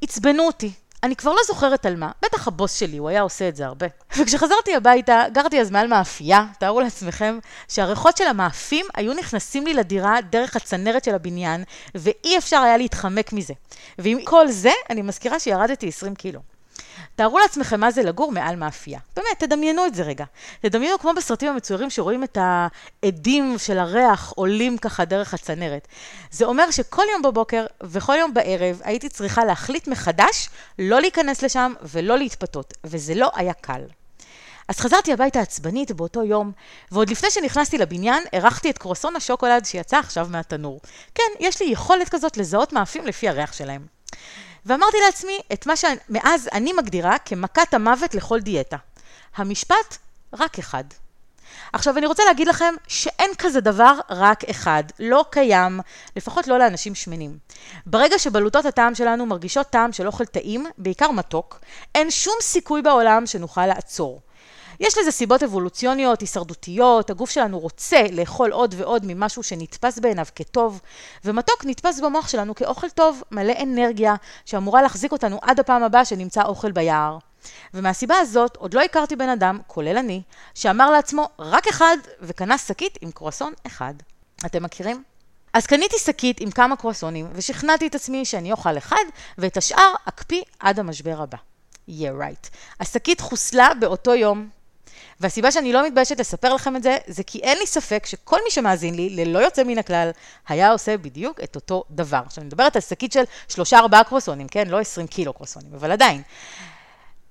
עצבנו 0.02 0.47
אותי, 0.47 0.73
אני 1.02 1.17
כבר 1.17 1.33
לא 1.33 1.40
זוכרת 1.47 1.87
על 1.87 1.97
מה, 1.97 2.11
בטח 2.23 2.49
הבוס 2.49 2.75
שלי, 2.75 2.97
הוא 2.97 3.09
היה 3.09 3.21
עושה 3.21 3.49
את 3.49 3.57
זה 3.57 3.67
הרבה. 3.67 3.87
וכשחזרתי 4.19 4.75
הביתה, 4.76 5.25
גרתי 5.33 5.61
אז 5.61 5.71
מעל 5.71 5.87
מאפייה, 5.87 6.47
תארו 6.59 6.81
לעצמכם 6.81 7.38
שהריחות 7.69 8.17
של 8.17 8.25
המאפים 8.25 8.87
היו 8.95 9.14
נכנסים 9.14 9.67
לי 9.67 9.75
לדירה 9.75 10.21
דרך 10.21 10.57
הצנרת 10.57 11.05
של 11.05 11.14
הבניין, 11.14 11.64
ואי 11.95 12.38
אפשר 12.38 12.57
היה 12.57 12.76
להתחמק 12.76 13.33
מזה. 13.33 13.55
ועם 13.99 14.25
כל 14.25 14.49
זה, 14.49 14.73
אני 14.90 15.02
מזכירה 15.02 15.40
שירדתי 15.40 15.88
20 15.88 16.14
קילו. 16.14 16.40
תארו 17.17 17.38
לעצמכם 17.38 17.81
מה 17.81 17.90
זה 17.90 18.02
לגור 18.02 18.33
מעל 18.33 18.57
מאפייה. 18.57 19.00
באמת, 19.17 19.38
תדמיינו 19.38 19.87
את 19.87 19.95
זה 19.95 20.02
רגע. 20.02 20.25
תדמיינו 20.61 20.99
כמו 20.99 21.14
בסרטים 21.17 21.49
המצוירים 21.49 21.90
שרואים 21.90 22.25
את 22.25 22.38
העדים 22.40 23.59
של 23.59 23.78
הריח 23.78 24.33
עולים 24.37 24.78
ככה 24.78 25.05
דרך 25.05 25.35
הצנרת. 25.35 25.88
זה 26.31 26.45
אומר 26.45 26.71
שכל 26.71 27.02
יום 27.12 27.23
בבוקר 27.23 27.67
וכל 27.81 28.14
יום 28.19 28.35
בערב 28.35 28.81
הייתי 28.85 29.09
צריכה 29.09 29.45
להחליט 29.45 29.88
מחדש 29.88 30.49
לא 30.78 31.00
להיכנס 31.00 31.43
לשם 31.43 31.73
ולא 31.83 32.19
להתפתות, 32.19 32.75
וזה 32.85 33.14
לא 33.14 33.31
היה 33.35 33.52
קל. 33.52 33.83
אז 34.69 34.81
חזרתי 34.81 35.12
הביתה 35.12 35.40
עצבנית 35.40 35.93
באותו 35.93 36.25
יום, 36.25 36.52
ועוד 36.93 37.11
לפני 37.11 37.31
שנכנסתי 37.31 37.78
לבניין, 37.78 38.25
הרחתי 38.33 38.71
את 38.71 38.78
קרוסון 38.78 39.17
השוקולד 39.17 39.64
שיצא 39.64 39.99
עכשיו 39.99 40.26
מהתנור. 40.31 40.81
כן, 41.14 41.23
יש 41.40 41.62
לי 41.62 41.69
יכולת 41.69 42.09
כזאת 42.09 42.37
לזהות 42.37 42.73
מאפים 42.73 43.07
לפי 43.07 43.28
הריח 43.28 43.52
שלהם. 43.52 43.87
ואמרתי 44.69 44.97
לעצמי 45.07 45.41
את 45.53 45.67
מה 45.67 45.77
שמאז 45.77 46.49
אני 46.53 46.73
מגדירה 46.73 47.19
כמכת 47.19 47.75
המוות 47.75 48.15
לכל 48.15 48.41
דיאטה. 48.41 48.77
המשפט, 49.37 49.97
רק 50.33 50.59
אחד. 50.59 50.85
עכשיו, 51.73 51.99
אני 51.99 52.07
רוצה 52.07 52.25
להגיד 52.25 52.49
לכם 52.49 52.75
שאין 52.89 53.31
כזה 53.39 53.61
דבר 53.61 53.99
רק 54.11 54.45
אחד, 54.45 54.83
לא 54.99 55.25
קיים, 55.31 55.81
לפחות 56.17 56.47
לא 56.47 56.59
לאנשים 56.59 56.95
שמנים. 56.95 57.39
ברגע 57.87 58.19
שבלוטות 58.19 58.65
הטעם 58.65 58.95
שלנו 58.95 59.27
מרגישות 59.27 59.67
טעם 59.67 59.93
של 59.93 60.07
אוכל 60.07 60.25
טעים, 60.25 60.67
בעיקר 60.79 61.11
מתוק, 61.11 61.61
אין 61.95 62.11
שום 62.11 62.35
סיכוי 62.41 62.83
בעולם 62.83 63.27
שנוכל 63.27 63.67
לעצור. 63.67 64.21
יש 64.80 64.99
לזה 64.99 65.11
סיבות 65.11 65.42
אבולוציוניות, 65.42 66.20
הישרדותיות, 66.20 67.11
הגוף 67.11 67.30
שלנו 67.30 67.58
רוצה 67.58 68.02
לאכול 68.12 68.50
עוד 68.50 68.75
ועוד 68.78 69.02
ממשהו 69.06 69.42
שנתפס 69.42 69.99
בעיניו 69.99 70.26
כטוב, 70.35 70.80
ומתוק 71.25 71.64
נתפס 71.64 72.00
במוח 72.00 72.28
שלנו 72.28 72.54
כאוכל 72.54 72.90
טוב, 72.90 73.23
מלא 73.30 73.54
אנרגיה, 73.62 74.14
שאמורה 74.44 74.82
להחזיק 74.82 75.12
אותנו 75.12 75.38
עד 75.42 75.61
הפעם 75.61 75.82
הבאה 75.82 76.04
שנמצא 76.04 76.42
אוכל 76.42 76.73
ביער. 76.73 77.18
ומהסיבה 77.75 78.16
הזאת, 78.18 78.56
עוד 78.56 78.75
לא 78.75 78.82
הכרתי 78.82 79.16
בן 79.16 79.28
אדם, 79.28 79.58
כולל 79.66 79.97
אני, 79.97 80.23
שאמר 80.54 80.90
לעצמו 80.90 81.28
רק 81.38 81.66
אחד, 81.66 81.97
וקנה 82.20 82.58
שקית 82.58 82.99
עם 83.00 83.11
קרואסון 83.11 83.52
אחד. 83.66 83.94
אתם 84.47 84.62
מכירים? 84.62 85.02
אז 85.52 85.66
קניתי 85.66 85.97
שקית 85.99 86.40
עם 86.40 86.50
כמה 86.50 86.76
קרואסונים, 86.76 87.26
ושכנעתי 87.32 87.87
את 87.87 87.94
עצמי 87.94 88.25
שאני 88.25 88.52
אוכל 88.52 88.78
אחד, 88.78 89.04
ואת 89.38 89.56
השאר 89.56 89.94
אקפיא 90.04 90.42
עד 90.58 90.78
המשבר 90.78 91.23
הבא. 91.23 91.38
Yeah, 91.88 91.92
right. 91.92 92.49
השקית 92.80 93.20
חוסלה 93.20 93.75
באותו 93.80 94.14
יום. 94.14 94.58
והסיבה 95.21 95.51
שאני 95.51 95.73
לא 95.73 95.87
מתביישת 95.87 96.21
לספר 96.21 96.55
לכם 96.55 96.77
את 96.77 96.83
זה, 96.83 96.97
זה 97.07 97.23
כי 97.23 97.39
אין 97.39 97.59
לי 97.59 97.67
ספק 97.67 98.07
שכל 98.07 98.39
מי 98.45 98.51
שמאזין 98.51 98.95
לי, 98.95 99.11
ללא 99.11 99.39
יוצא 99.39 99.65
מן 99.65 99.79
הכלל, 99.79 100.11
היה 100.49 100.73
עושה 100.73 100.97
בדיוק 100.97 101.41
את 101.45 101.55
אותו 101.55 101.85
דבר. 101.91 102.21
עכשיו, 102.27 102.43
אני 102.43 102.47
מדברת 102.47 102.77
על 102.77 102.83
שקית 102.83 103.13
של 103.13 103.23
שלושה 103.49 103.79
ארבעה 103.79 104.05
קרוסונים, 104.05 104.49
כן? 104.49 104.69
לא 104.69 104.81
עשרים 104.81 105.07
קילו 105.07 105.33
קרוסונים, 105.33 105.75
אבל 105.75 105.91
עדיין. 105.93 106.23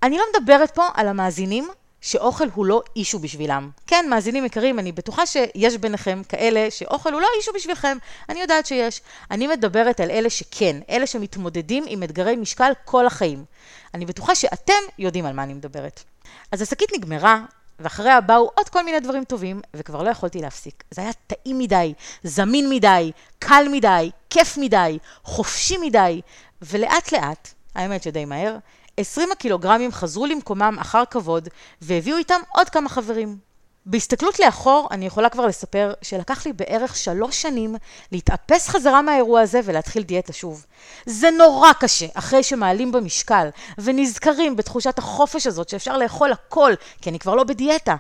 אני 0.04 0.18
לא 0.18 0.24
מדברת 0.34 0.72
פה 0.72 0.88
על 0.94 1.08
המאזינים 1.08 1.68
שאוכל 2.02 2.48
הוא 2.54 2.66
לא 2.66 2.84
אישו 2.96 3.20
בשבילם. 3.20 3.70
כן, 3.88 4.06
מאזינים 4.10 4.46
יקרים, 4.46 4.80
אני 4.80 4.92
בטוחה 4.92 5.26
שיש 5.26 5.78
ביניכם 5.78 6.22
כאלה 6.30 6.72
שאוכל 6.72 7.14
הוא 7.14 7.22
לא 7.22 7.28
אישו 7.38 7.52
בשבילכם, 7.54 7.98
אני 8.30 8.42
יודעת 8.42 8.66
שיש. 8.66 9.02
אני 9.32 9.48
מדברת 9.48 10.00
על 10.00 10.12
אלה 10.12 10.30
שכן, 10.30 10.80
אלה 10.90 11.08
שמתמודדים 11.08 11.84
עם 11.88 12.04
אתגרי 12.04 12.36
משקל 12.36 12.72
כל 12.86 13.08
החיים. 13.08 13.46
אני 13.94 14.06
בטוחה 14.06 14.36
שאתם 14.36 14.74
יודעים 15.00 15.26
על 15.26 15.34
מה 15.34 15.44
אני 15.44 15.54
מדברת. 15.54 16.04
אז 16.52 16.62
השקית 16.62 16.90
נגמרה, 16.94 17.42
ואחריה 17.80 18.22
באו 18.22 18.52
עוד 18.56 18.70
כל 18.70 18.86
מיני 18.86 19.00
דברים 19.00 19.24
טובים, 19.24 19.62
וכבר 19.74 20.04
לא 20.04 20.10
יכולתי 20.10 20.42
להפסיק. 20.42 20.84
זה 20.92 21.02
היה 21.02 21.12
טעים 21.28 21.58
מדי, 21.58 21.94
זמין 22.24 22.70
מדי, 22.70 23.12
קל 23.40 23.66
מדי, 23.72 24.12
כיף 24.30 24.58
מדי, 24.58 24.98
חופשי 25.24 25.78
מדי, 25.78 26.22
ולאט 26.62 27.12
לאט, 27.12 27.54
האמת 27.76 28.04
שדי 28.04 28.26
מהר, 28.26 28.58
20 28.98 29.32
הקילוגרמים 29.32 29.92
חזרו 29.92 30.26
למקומם 30.26 30.78
אחר 30.82 31.04
כבוד, 31.10 31.50
והביאו 31.82 32.18
איתם 32.18 32.40
עוד 32.50 32.70
כמה 32.70 32.90
חברים. 32.90 33.47
בהסתכלות 33.90 34.40
לאחור, 34.40 34.88
אני 34.92 35.06
יכולה 35.06 35.30
כבר 35.30 35.46
לספר 35.46 35.94
שלקח 36.02 36.46
לי 36.46 36.54
בערך 36.54 36.96
שלוש 36.96 37.42
שנים 37.42 37.76
להתאפס 38.12 38.68
חזרה 38.68 39.02
מהאירוע 39.02 39.42
הזה 39.42 39.60
ולהתחיל 39.64 40.04
דיאטה 40.04 40.34
שוב. 40.34 40.66
זה 41.06 41.32
נורא 41.32 41.74
קשה 41.74 42.06
אחרי 42.14 42.44
שמעלים 42.44 42.92
במשקל 42.92 43.50
ונזכרים 43.78 44.56
בתחושת 44.56 44.98
החופש 44.98 45.48
הזאת 45.48 45.70
שאפשר 45.70 45.98
לאכול 45.98 46.32
הכל, 46.32 46.74
כי 47.02 47.10
אני 47.10 47.20
כבר 47.20 47.36
לא 47.36 47.44
בדיאטה. 47.44 47.96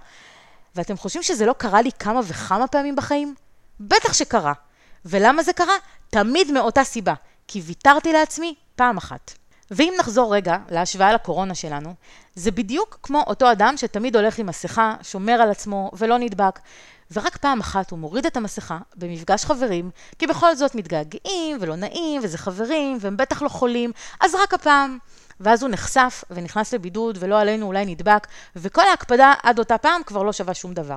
ואתם 0.76 0.98
חושבים 0.98 1.24
שזה 1.24 1.46
לא 1.46 1.54
קרה 1.54 1.82
לי 1.82 1.92
כמה 2.00 2.20
וכמה 2.24 2.68
פעמים 2.68 2.96
בחיים? 2.96 3.36
בטח 3.80 4.14
שקרה. 4.14 4.54
ולמה 5.06 5.44
זה 5.44 5.54
קרה? 5.54 5.76
תמיד 6.10 6.52
מאותה 6.52 6.84
סיבה. 6.84 7.14
כי 7.48 7.62
ויתרתי 7.62 8.14
לעצמי 8.14 8.56
פעם 8.76 8.98
אחת. 8.98 9.32
ואם 9.72 9.94
נחזור 10.00 10.36
רגע 10.36 10.58
להשוואה 10.70 11.14
לקורונה 11.14 11.56
שלנו, 11.56 11.94
זה 12.36 12.52
בדיוק 12.52 13.00
כמו 13.04 13.24
אותו 13.28 13.52
אדם 13.52 13.74
שתמיד 13.78 14.16
הולך 14.16 14.40
עם 14.40 14.46
מסכה, 14.46 14.96
שומר 15.02 15.34
על 15.34 15.52
עצמו 15.52 15.92
ולא 15.94 16.18
נדבק, 16.18 16.60
ורק 17.12 17.38
פעם 17.38 17.60
אחת 17.60 17.92
הוא 17.92 18.00
מוריד 18.00 18.26
את 18.26 18.38
המסכה 18.38 18.78
במפגש 18.96 19.46
חברים, 19.46 19.90
כי 20.20 20.28
בכל 20.28 20.56
זאת 20.56 20.76
מתגעגעים 20.76 21.58
ולא 21.60 21.76
נעים 21.76 22.22
וזה 22.24 22.38
חברים 22.38 22.98
והם 23.02 23.18
בטח 23.18 23.42
לא 23.42 23.50
חולים, 23.50 23.92
אז 24.22 24.36
רק 24.36 24.54
הפעם. 24.54 24.98
ואז 25.40 25.64
הוא 25.64 25.72
נחשף 25.72 26.24
ונכנס 26.32 26.74
לבידוד 26.74 27.18
ולא 27.20 27.42
עלינו 27.42 27.66
אולי 27.66 27.86
נדבק, 27.86 28.28
וכל 28.56 28.88
ההקפדה 28.90 29.34
עד 29.44 29.60
אותה 29.60 29.78
פעם 29.78 30.02
כבר 30.06 30.24
לא 30.24 30.34
שווה 30.34 30.54
שום 30.54 30.74
דבר. 30.74 30.96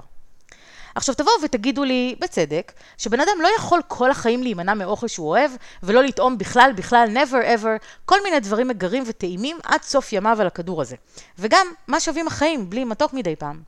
עכשיו 0.95 1.15
תבואו 1.15 1.35
ותגידו 1.45 1.85
לי, 1.85 2.15
בצדק, 2.19 2.73
שבן 2.99 3.21
אדם 3.21 3.41
לא 3.41 3.49
יכול 3.57 3.81
כל 3.89 4.11
החיים 4.11 4.43
להימנע 4.43 4.75
מאוכל 4.75 5.09
שהוא 5.09 5.29
אוהב, 5.29 5.51
ולא 5.83 6.03
לטעום 6.03 6.39
בכלל, 6.39 6.73
בכלל, 6.77 7.09
never 7.15 7.59
ever, 7.59 7.85
כל 8.05 8.23
מיני 8.23 8.41
דברים 8.41 8.69
מגרים 8.69 9.05
וטעימים 9.07 9.59
עד 9.63 9.83
סוף 9.83 10.13
ימיו 10.13 10.41
על 10.41 10.47
הכדור 10.47 10.83
הזה. 10.83 10.97
וגם, 11.39 11.67
מה 11.89 12.01
שווים 12.01 12.27
החיים 12.27 12.71
בלי 12.71 12.85
מתוק 12.85 13.13
מדי 13.13 13.37
פעם? 13.37 13.63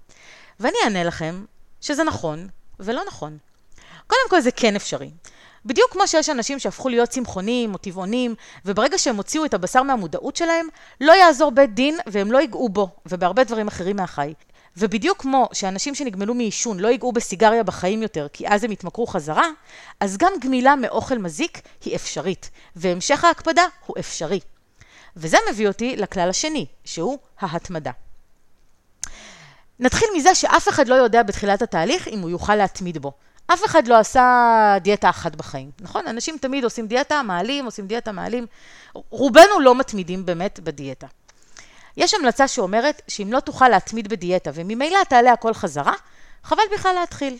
ואני 0.60 0.76
אענה 0.84 1.04
לכם 1.04 1.44
שזה 1.80 2.04
נכון 2.04 2.48
ולא 2.80 3.02
נכון. 3.06 3.38
קודם 4.06 4.30
כל 4.30 4.40
זה 4.40 4.50
כן 4.50 4.76
אפשרי. 4.76 5.10
בדיוק 5.64 5.92
כמו 5.92 6.08
שיש 6.08 6.28
אנשים 6.28 6.58
שהפכו 6.58 6.88
להיות 6.88 7.08
צמחונים 7.08 7.72
או 7.72 7.78
טבעונים, 7.78 8.34
וברגע 8.64 8.98
שהם 8.98 9.16
הוציאו 9.16 9.44
את 9.44 9.54
הבשר 9.54 9.82
מהמודעות 9.82 10.36
שלהם, 10.36 10.66
לא 11.00 11.12
יעזור 11.12 11.50
בית 11.50 11.74
דין 11.74 11.98
והם 12.06 12.32
לא 12.32 12.38
ייגעו 12.38 12.68
בו, 12.68 12.88
ובהרבה 13.06 13.44
דברים 13.44 13.68
אחרים 13.68 13.96
מהחי. 13.96 14.34
ובדיוק 14.76 15.20
כמו 15.20 15.48
שאנשים 15.52 15.94
שנגמלו 15.94 16.34
מעישון 16.34 16.80
לא 16.80 16.88
ייגעו 16.88 17.12
בסיגריה 17.12 17.62
בחיים 17.62 18.02
יותר, 18.02 18.26
כי 18.32 18.48
אז 18.48 18.64
הם 18.64 18.72
יתמכרו 18.72 19.06
חזרה, 19.06 19.48
אז 20.00 20.16
גם 20.16 20.32
גמילה 20.40 20.76
מאוכל 20.76 21.18
מזיק 21.18 21.60
היא 21.84 21.96
אפשרית, 21.96 22.50
והמשך 22.76 23.24
ההקפדה 23.24 23.62
הוא 23.86 23.96
אפשרי. 23.98 24.40
וזה 25.16 25.36
מביא 25.50 25.68
אותי 25.68 25.96
לכלל 25.96 26.28
השני, 26.28 26.66
שהוא 26.84 27.18
ההתמדה. 27.40 27.90
נתחיל 29.80 30.08
מזה 30.16 30.34
שאף 30.34 30.68
אחד 30.68 30.88
לא 30.88 30.94
יודע 30.94 31.22
בתחילת 31.22 31.62
התהליך 31.62 32.08
אם 32.08 32.20
הוא 32.20 32.30
יוכל 32.30 32.54
להתמיד 32.54 32.98
בו. 32.98 33.12
אף 33.46 33.64
אחד 33.64 33.88
לא 33.88 33.98
עשה 33.98 34.76
דיאטה 34.80 35.10
אחת 35.10 35.36
בחיים, 35.36 35.70
נכון? 35.80 36.06
אנשים 36.06 36.38
תמיד 36.40 36.64
עושים 36.64 36.86
דיאטה, 36.86 37.22
מעלים, 37.22 37.64
עושים 37.64 37.86
דיאטה, 37.86 38.12
מעלים. 38.12 38.46
רובנו 38.94 39.60
לא 39.60 39.74
מתמידים 39.74 40.26
באמת 40.26 40.60
בדיאטה. 40.60 41.06
יש 41.96 42.14
המלצה 42.14 42.48
שאומרת 42.48 43.02
שאם 43.08 43.32
לא 43.32 43.40
תוכל 43.40 43.68
להתמיד 43.68 44.08
בדיאטה 44.08 44.50
וממילא 44.54 44.98
תעלה 45.08 45.32
הכל 45.32 45.54
חזרה, 45.54 45.92
חבל 46.42 46.62
בכלל 46.74 46.94
להתחיל. 47.00 47.38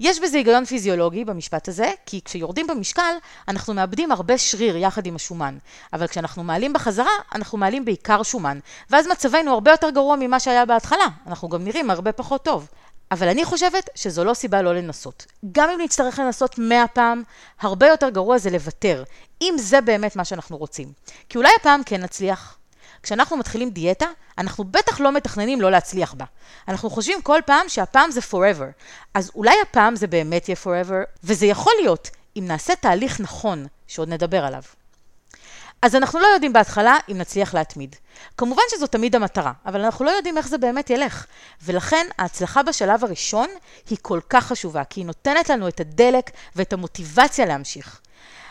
יש 0.00 0.20
בזה 0.20 0.36
היגיון 0.36 0.64
פיזיולוגי 0.64 1.24
במשפט 1.24 1.68
הזה, 1.68 1.92
כי 2.06 2.20
כשיורדים 2.24 2.66
במשקל, 2.66 3.14
אנחנו 3.48 3.74
מאבדים 3.74 4.12
הרבה 4.12 4.38
שריר 4.38 4.76
יחד 4.76 5.06
עם 5.06 5.16
השומן. 5.16 5.58
אבל 5.92 6.06
כשאנחנו 6.06 6.44
מעלים 6.44 6.72
בחזרה, 6.72 7.10
אנחנו 7.34 7.58
מעלים 7.58 7.84
בעיקר 7.84 8.22
שומן. 8.22 8.58
ואז 8.90 9.06
מצבנו 9.06 9.52
הרבה 9.52 9.70
יותר 9.70 9.90
גרוע 9.90 10.16
ממה 10.16 10.40
שהיה 10.40 10.64
בהתחלה. 10.64 11.06
אנחנו 11.26 11.48
גם 11.48 11.64
נראים 11.64 11.90
הרבה 11.90 12.12
פחות 12.12 12.44
טוב. 12.44 12.68
אבל 13.10 13.28
אני 13.28 13.44
חושבת 13.44 13.90
שזו 13.94 14.24
לא 14.24 14.34
סיבה 14.34 14.62
לא 14.62 14.74
לנסות. 14.74 15.26
גם 15.52 15.70
אם 15.70 15.80
נצטרך 15.80 16.18
לנסות 16.18 16.54
מאה 16.58 16.86
פעם, 16.86 17.22
הרבה 17.60 17.86
יותר 17.86 18.08
גרוע 18.08 18.38
זה 18.38 18.50
לוותר, 18.50 19.04
אם 19.42 19.54
זה 19.58 19.80
באמת 19.80 20.16
מה 20.16 20.24
שאנחנו 20.24 20.56
רוצים. 20.56 20.92
כי 21.28 21.38
אולי 21.38 21.50
הפעם 21.60 21.82
כן 21.86 22.02
נצליח, 22.02 22.58
כשאנחנו 23.02 23.36
מתחילים 23.36 23.70
דיאטה, 23.70 24.06
אנחנו 24.38 24.64
בטח 24.64 25.00
לא 25.00 25.12
מתכננים 25.12 25.60
לא 25.60 25.70
להצליח 25.70 26.14
בה. 26.14 26.24
אנחנו 26.68 26.90
חושבים 26.90 27.22
כל 27.22 27.40
פעם 27.46 27.68
שהפעם 27.68 28.10
זה 28.10 28.20
forever. 28.30 28.82
אז 29.14 29.30
אולי 29.34 29.54
הפעם 29.62 29.96
זה 29.96 30.06
באמת 30.06 30.48
יהיה 30.48 30.56
forever, 30.64 31.06
וזה 31.24 31.46
יכול 31.46 31.72
להיות 31.80 32.10
אם 32.36 32.44
נעשה 32.46 32.76
תהליך 32.76 33.20
נכון, 33.20 33.66
שעוד 33.86 34.08
נדבר 34.08 34.44
עליו. 34.44 34.62
אז 35.82 35.94
אנחנו 35.94 36.20
לא 36.20 36.26
יודעים 36.26 36.52
בהתחלה 36.52 36.98
אם 37.10 37.18
נצליח 37.18 37.54
להתמיד. 37.54 37.96
כמובן 38.36 38.62
שזו 38.70 38.86
תמיד 38.86 39.16
המטרה, 39.16 39.52
אבל 39.66 39.84
אנחנו 39.84 40.04
לא 40.04 40.10
יודעים 40.10 40.38
איך 40.38 40.48
זה 40.48 40.58
באמת 40.58 40.90
ילך. 40.90 41.26
ולכן 41.62 42.06
ההצלחה 42.18 42.62
בשלב 42.62 43.04
הראשון 43.04 43.48
היא 43.90 43.98
כל 44.02 44.20
כך 44.30 44.46
חשובה, 44.46 44.84
כי 44.84 45.00
היא 45.00 45.06
נותנת 45.06 45.50
לנו 45.50 45.68
את 45.68 45.80
הדלק 45.80 46.30
ואת 46.56 46.72
המוטיבציה 46.72 47.46
להמשיך. 47.46 48.00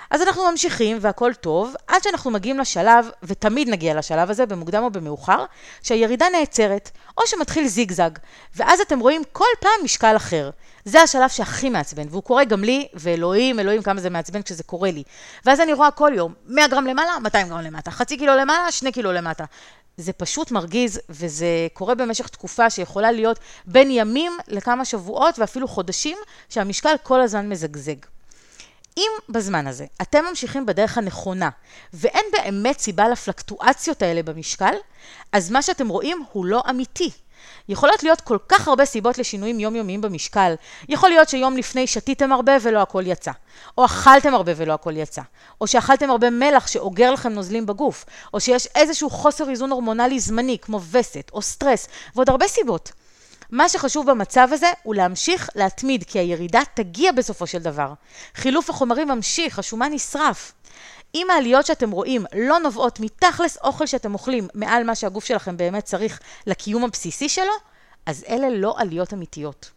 אז 0.09 0.21
אנחנו 0.21 0.51
ממשיכים 0.51 0.97
והכל 1.01 1.33
טוב, 1.33 1.75
עד 1.87 2.03
שאנחנו 2.03 2.31
מגיעים 2.31 2.59
לשלב, 2.59 3.09
ותמיד 3.23 3.69
נגיע 3.69 3.93
לשלב 3.93 4.29
הזה, 4.29 4.45
במוקדם 4.45 4.83
או 4.83 4.89
במאוחר, 4.89 5.45
שהירידה 5.83 6.25
נעצרת, 6.39 6.91
או 7.17 7.27
שמתחיל 7.27 7.67
זיגזג, 7.67 8.09
ואז 8.55 8.79
אתם 8.81 8.99
רואים 8.99 9.21
כל 9.31 9.45
פעם 9.59 9.71
משקל 9.83 10.15
אחר. 10.15 10.49
זה 10.85 11.01
השלב 11.01 11.29
שהכי 11.29 11.69
מעצבן, 11.69 12.07
והוא 12.09 12.23
קורה 12.23 12.43
גם 12.43 12.63
לי, 12.63 12.87
ואלוהים, 12.93 13.59
אלוהים 13.59 13.81
כמה 13.81 14.01
זה 14.01 14.09
מעצבן 14.09 14.41
כשזה 14.41 14.63
קורה 14.63 14.91
לי. 14.91 15.03
ואז 15.45 15.59
אני 15.59 15.73
רואה 15.73 15.91
כל 15.91 16.11
יום, 16.15 16.33
100 16.45 16.67
גרם 16.67 16.85
למעלה, 16.85 17.19
200 17.19 17.49
גרם 17.49 17.59
למטה, 17.59 17.91
חצי 17.91 18.17
קילו 18.17 18.35
למעלה, 18.35 18.71
2 18.71 18.91
קילו 18.93 19.11
למטה. 19.11 19.45
זה 19.97 20.13
פשוט 20.13 20.51
מרגיז, 20.51 20.99
וזה 21.09 21.67
קורה 21.73 21.95
במשך 21.95 22.27
תקופה 22.27 22.69
שיכולה 22.69 23.11
להיות 23.11 23.39
בין 23.65 23.87
ימים 23.91 24.37
לכמה 24.47 24.85
שבועות 24.85 25.39
ואפילו 25.39 25.67
חודשים, 25.67 26.17
שהמשקל 26.49 26.95
כל 27.03 27.21
הזמן 27.21 27.49
מזגזג. 27.49 28.14
אם 28.97 29.11
בזמן 29.29 29.67
הזה 29.67 29.85
אתם 30.01 30.25
ממשיכים 30.29 30.65
בדרך 30.65 30.97
הנכונה 30.97 31.49
ואין 31.93 32.25
באמת 32.31 32.79
סיבה 32.79 33.09
לפלקטואציות 33.09 34.01
האלה 34.01 34.23
במשקל, 34.23 34.73
אז 35.31 35.51
מה 35.51 35.61
שאתם 35.61 35.87
רואים 35.87 36.23
הוא 36.31 36.45
לא 36.45 36.63
אמיתי. 36.69 37.11
יכולות 37.69 38.03
להיות 38.03 38.21
כל 38.21 38.37
כך 38.49 38.67
הרבה 38.67 38.85
סיבות 38.85 39.17
לשינויים 39.17 39.59
יומיומיים 39.59 40.01
במשקל. 40.01 40.53
יכול 40.89 41.09
להיות 41.09 41.29
שיום 41.29 41.57
לפני 41.57 41.87
שתיתם 41.87 42.31
הרבה 42.31 42.51
ולא 42.61 42.81
הכל 42.81 43.03
יצא. 43.05 43.31
או 43.77 43.85
אכלתם 43.85 44.33
הרבה 44.33 44.51
ולא 44.55 44.73
הכל 44.73 44.97
יצא. 44.97 45.21
או 45.61 45.67
שאכלתם 45.67 46.09
הרבה 46.09 46.29
מלח 46.29 46.67
שאוגר 46.67 47.11
לכם 47.11 47.33
נוזלים 47.33 47.65
בגוף. 47.65 48.05
או 48.33 48.39
שיש 48.39 48.67
איזשהו 48.75 49.09
חוסר 49.09 49.49
איזון 49.49 49.71
הורמונלי 49.71 50.19
זמני, 50.19 50.57
כמו 50.61 50.79
וסת, 50.91 51.31
או 51.33 51.41
סטרס, 51.41 51.87
ועוד 52.15 52.29
הרבה 52.29 52.47
סיבות. 52.47 52.91
מה 53.55 53.69
שחשוב 53.69 54.11
במצב 54.11 54.47
הזה 54.51 54.71
הוא 54.83 54.95
להמשיך 54.95 55.49
להתמיד, 55.55 56.03
כי 56.07 56.19
הירידה 56.19 56.61
תגיע 56.73 57.11
בסופו 57.11 57.47
של 57.47 57.59
דבר. 57.59 57.93
חילוף 58.35 58.69
החומרים 58.69 59.07
ממשיך, 59.07 59.59
השומן 59.59 59.91
נשרף. 59.93 60.53
אם 61.15 61.27
העליות 61.31 61.65
שאתם 61.65 61.91
רואים 61.91 62.25
לא 62.35 62.59
נובעות 62.59 62.99
מתכלס 62.99 63.57
אוכל 63.63 63.85
שאתם 63.85 64.13
אוכלים 64.13 64.47
מעל 64.53 64.83
מה 64.83 64.95
שהגוף 64.95 65.25
שלכם 65.25 65.57
באמת 65.57 65.83
צריך 65.83 66.19
לקיום 66.47 66.83
הבסיסי 66.83 67.29
שלו, 67.29 67.53
אז 68.05 68.25
אלה 68.29 68.49
לא 68.49 68.75
עליות 68.77 69.13
אמיתיות. 69.13 69.71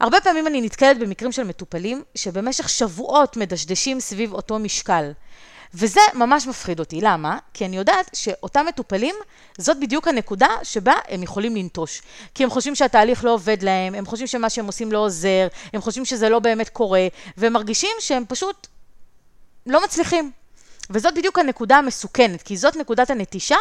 הרבה 0.00 0.20
פעמים 0.20 0.46
אני 0.46 0.60
נתקלת 0.60 0.98
במקרים 0.98 1.32
של 1.32 1.44
מטופלים 1.44 2.02
שבמשך 2.14 2.68
שבועות 2.68 3.36
מדשדשים 3.36 4.00
סביב 4.00 4.32
אותו 4.32 4.58
משקל. 4.58 5.12
וזה 5.74 6.00
ממש 6.14 6.46
מפחיד 6.46 6.80
אותי. 6.80 7.00
למה? 7.00 7.38
כי 7.54 7.64
אני 7.66 7.76
יודעת 7.76 8.10
שאותם 8.14 8.66
מטופלים, 8.68 9.14
זאת 9.58 9.80
בדיוק 9.80 10.08
הנקודה 10.08 10.48
שבה 10.62 10.94
הם 11.08 11.22
יכולים 11.22 11.56
לנטוש. 11.56 12.02
כי 12.34 12.44
הם 12.44 12.50
חושבים 12.50 12.74
שהתהליך 12.74 13.24
לא 13.24 13.34
עובד 13.34 13.62
להם, 13.62 13.94
הם 13.94 14.06
חושבים 14.06 14.26
שמה 14.26 14.50
שהם 14.50 14.66
עושים 14.66 14.92
לא 14.92 14.98
עוזר, 14.98 15.48
הם 15.72 15.80
חושבים 15.80 16.04
שזה 16.04 16.28
לא 16.28 16.38
באמת 16.38 16.68
קורה, 16.68 17.06
והם 17.36 17.52
מרגישים 17.52 17.90
שהם 18.00 18.24
פשוט 18.28 18.66
לא 19.66 19.84
מצליחים. 19.84 20.30
וזאת 20.90 21.14
בדיוק 21.14 21.38
הנקודה 21.38 21.76
המסוכנת, 21.76 22.42
כי 22.42 22.56
זאת 22.56 22.76
נקודת 22.76 23.10
הנטישה, 23.10 23.56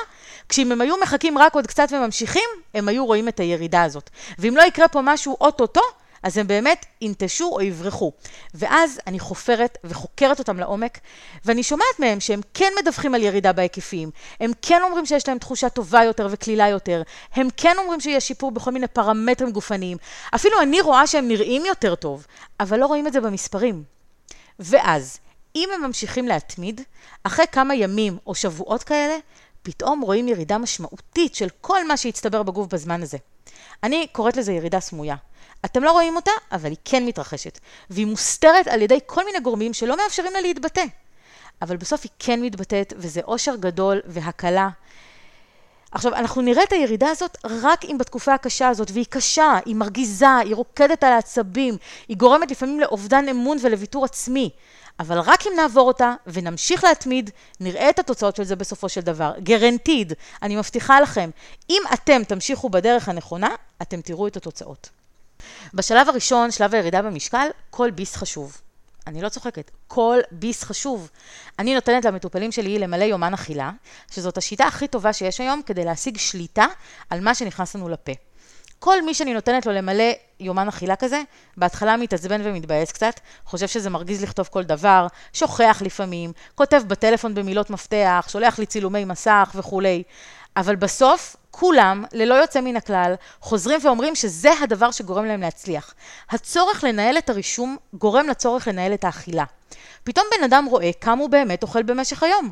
כשאם 0.49 0.71
הם 0.71 0.81
היו 0.81 0.95
מחכים 1.01 1.37
רק 1.37 1.55
עוד 1.55 1.67
קצת 1.67 1.87
וממשיכים, 1.91 2.49
הם 2.73 2.87
היו 2.87 3.05
רואים 3.05 3.27
את 3.27 3.39
הירידה 3.39 3.83
הזאת. 3.83 4.09
ואם 4.39 4.57
לא 4.57 4.61
יקרה 4.61 4.87
פה 4.87 4.99
משהו 5.03 5.37
אוטוטו, 5.41 5.81
אז 6.23 6.37
הם 6.37 6.47
באמת 6.47 6.85
ינטשו 7.01 7.49
או 7.51 7.61
יברחו. 7.61 8.11
ואז 8.53 8.99
אני 9.07 9.19
חופרת 9.19 9.77
וחוקרת 9.83 10.39
אותם 10.39 10.59
לעומק, 10.59 10.99
ואני 11.45 11.63
שומעת 11.63 11.99
מהם 11.99 12.19
שהם 12.19 12.41
כן 12.53 12.71
מדווחים 12.81 13.15
על 13.15 13.23
ירידה 13.23 13.53
בהיקפים, 13.53 14.11
הם 14.39 14.51
כן 14.61 14.81
אומרים 14.83 15.05
שיש 15.05 15.27
להם 15.27 15.37
תחושה 15.37 15.69
טובה 15.69 16.03
יותר 16.03 16.27
וקלילה 16.31 16.69
יותר, 16.69 17.01
הם 17.33 17.47
כן 17.57 17.75
אומרים 17.77 17.99
שיש 17.99 18.27
שיפור 18.27 18.51
בכל 18.51 18.71
מיני 18.71 18.87
פרמטרים 18.87 19.51
גופניים. 19.51 19.97
אפילו 20.35 20.61
אני 20.61 20.81
רואה 20.81 21.07
שהם 21.07 21.27
נראים 21.27 21.65
יותר 21.65 21.95
טוב, 21.95 22.25
אבל 22.59 22.79
לא 22.79 22.85
רואים 22.85 23.07
את 23.07 23.13
זה 23.13 23.21
במספרים. 23.21 23.83
ואז, 24.59 25.19
אם 25.55 25.69
הם 25.73 25.81
ממשיכים 25.81 26.27
להתמיד, 26.27 26.81
אחרי 27.23 27.45
כמה 27.51 27.75
ימים 27.75 28.17
או 28.27 28.35
שבועות 28.35 28.83
כאלה, 28.83 29.17
פתאום 29.63 30.01
רואים 30.01 30.27
ירידה 30.27 30.57
משמעותית 30.57 31.35
של 31.35 31.47
כל 31.61 31.87
מה 31.87 31.97
שהצטבר 31.97 32.43
בגוף 32.43 32.67
בזמן 32.67 33.01
הזה. 33.01 33.17
אני 33.83 34.07
קוראת 34.11 34.37
לזה 34.37 34.53
ירידה 34.53 34.79
סמויה. 34.79 35.15
אתם 35.65 35.83
לא 35.83 35.91
רואים 35.91 36.15
אותה, 36.15 36.31
אבל 36.51 36.69
היא 36.69 36.77
כן 36.85 37.05
מתרחשת. 37.05 37.59
והיא 37.89 38.05
מוסתרת 38.05 38.67
על 38.67 38.81
ידי 38.81 38.99
כל 39.05 39.25
מיני 39.25 39.39
גורמים 39.39 39.73
שלא 39.73 39.97
מאפשרים 39.97 40.33
לה 40.33 40.41
להתבטא. 40.41 40.83
אבל 41.61 41.77
בסוף 41.77 42.01
היא 42.03 42.11
כן 42.19 42.41
מתבטאת, 42.41 42.93
וזה 42.97 43.21
אושר 43.27 43.55
גדול 43.55 44.01
והקלה. 44.05 44.69
עכשיו, 45.91 46.15
אנחנו 46.15 46.41
נראה 46.41 46.63
את 46.63 46.73
הירידה 46.73 47.09
הזאת 47.09 47.37
רק 47.43 47.85
אם 47.85 47.97
בתקופה 47.97 48.33
הקשה 48.33 48.69
הזאת, 48.69 48.91
והיא 48.91 49.05
קשה, 49.09 49.59
היא 49.65 49.75
מרגיזה, 49.75 50.35
היא 50.37 50.55
רוקדת 50.55 51.03
על 51.03 51.13
העצבים, 51.13 51.77
היא 52.07 52.17
גורמת 52.17 52.51
לפעמים 52.51 52.79
לאובדן 52.79 53.29
אמון 53.29 53.57
ולוויתור 53.61 54.05
עצמי. 54.05 54.49
אבל 54.99 55.19
רק 55.19 55.47
אם 55.47 55.51
נעבור 55.55 55.87
אותה 55.87 56.13
ונמשיך 56.27 56.83
להתמיד, 56.83 57.29
נראה 57.59 57.89
את 57.89 57.99
התוצאות 57.99 58.35
של 58.35 58.43
זה 58.43 58.55
בסופו 58.55 58.89
של 58.89 59.01
דבר. 59.01 59.31
גרנטיד, 59.39 60.13
אני 60.41 60.55
מבטיחה 60.55 61.01
לכם, 61.01 61.29
אם 61.69 61.81
אתם 61.93 62.23
תמשיכו 62.23 62.69
בדרך 62.69 63.09
הנכונה, 63.09 63.55
אתם 63.81 64.01
תראו 64.01 64.27
את 64.27 64.37
התוצאות. 64.37 65.02
בשלב 65.73 66.09
הראשון, 66.09 66.51
שלב 66.51 66.75
הירידה 66.75 67.01
במשקל, 67.01 67.47
כל 67.69 67.91
ביס 67.91 68.15
חשוב. 68.15 68.61
אני 69.07 69.21
לא 69.21 69.29
צוחקת, 69.29 69.71
כל 69.87 70.19
ביס 70.31 70.63
חשוב. 70.63 71.09
אני 71.59 71.75
נותנת 71.75 72.05
למטופלים 72.05 72.51
שלי 72.51 72.79
למלא 72.79 73.03
יומן 73.03 73.33
אכילה, 73.33 73.71
שזאת 74.11 74.37
השיטה 74.37 74.65
הכי 74.65 74.87
טובה 74.87 75.13
שיש 75.13 75.41
היום 75.41 75.61
כדי 75.65 75.85
להשיג 75.85 76.17
שליטה 76.17 76.65
על 77.09 77.19
מה 77.21 77.35
שנכנס 77.35 77.75
לנו 77.75 77.89
לפה. 77.89 78.11
כל 78.79 79.01
מי 79.01 79.13
שאני 79.13 79.33
נותנת 79.33 79.65
לו 79.65 79.73
למלא 79.73 80.03
יומן 80.39 80.67
אכילה 80.67 80.95
כזה, 80.95 81.21
בהתחלה 81.57 81.97
מתעצבן 81.97 82.41
ומתבאס 82.43 82.91
קצת, 82.91 83.19
חושב 83.45 83.67
שזה 83.67 83.89
מרגיז 83.89 84.23
לכתוב 84.23 84.47
כל 84.51 84.63
דבר, 84.63 85.07
שוכח 85.33 85.81
לפעמים, 85.85 86.31
כותב 86.55 86.81
בטלפון 86.87 87.33
במילות 87.33 87.69
מפתח, 87.69 88.25
שולח 88.29 88.59
לי 88.59 88.65
צילומי 88.65 89.05
מסך 89.05 89.51
וכולי. 89.55 90.03
אבל 90.57 90.75
בסוף, 90.75 91.35
כולם, 91.51 92.03
ללא 92.13 92.33
יוצא 92.33 92.61
מן 92.61 92.75
הכלל, 92.75 93.15
חוזרים 93.39 93.79
ואומרים 93.83 94.15
שזה 94.15 94.51
הדבר 94.61 94.91
שגורם 94.91 95.25
להם 95.25 95.41
להצליח. 95.41 95.93
הצורך 96.29 96.83
לנהל 96.83 97.17
את 97.17 97.29
הרישום 97.29 97.77
גורם 97.93 98.27
לצורך 98.27 98.67
לנהל 98.67 98.93
את 98.93 99.03
האכילה. 99.03 99.43
פתאום 100.03 100.25
בן 100.37 100.43
אדם 100.43 100.65
רואה 100.65 100.89
כמה 101.01 101.21
הוא 101.21 101.29
באמת 101.29 101.63
אוכל 101.63 101.83
במשך 101.83 102.23
היום. 102.23 102.51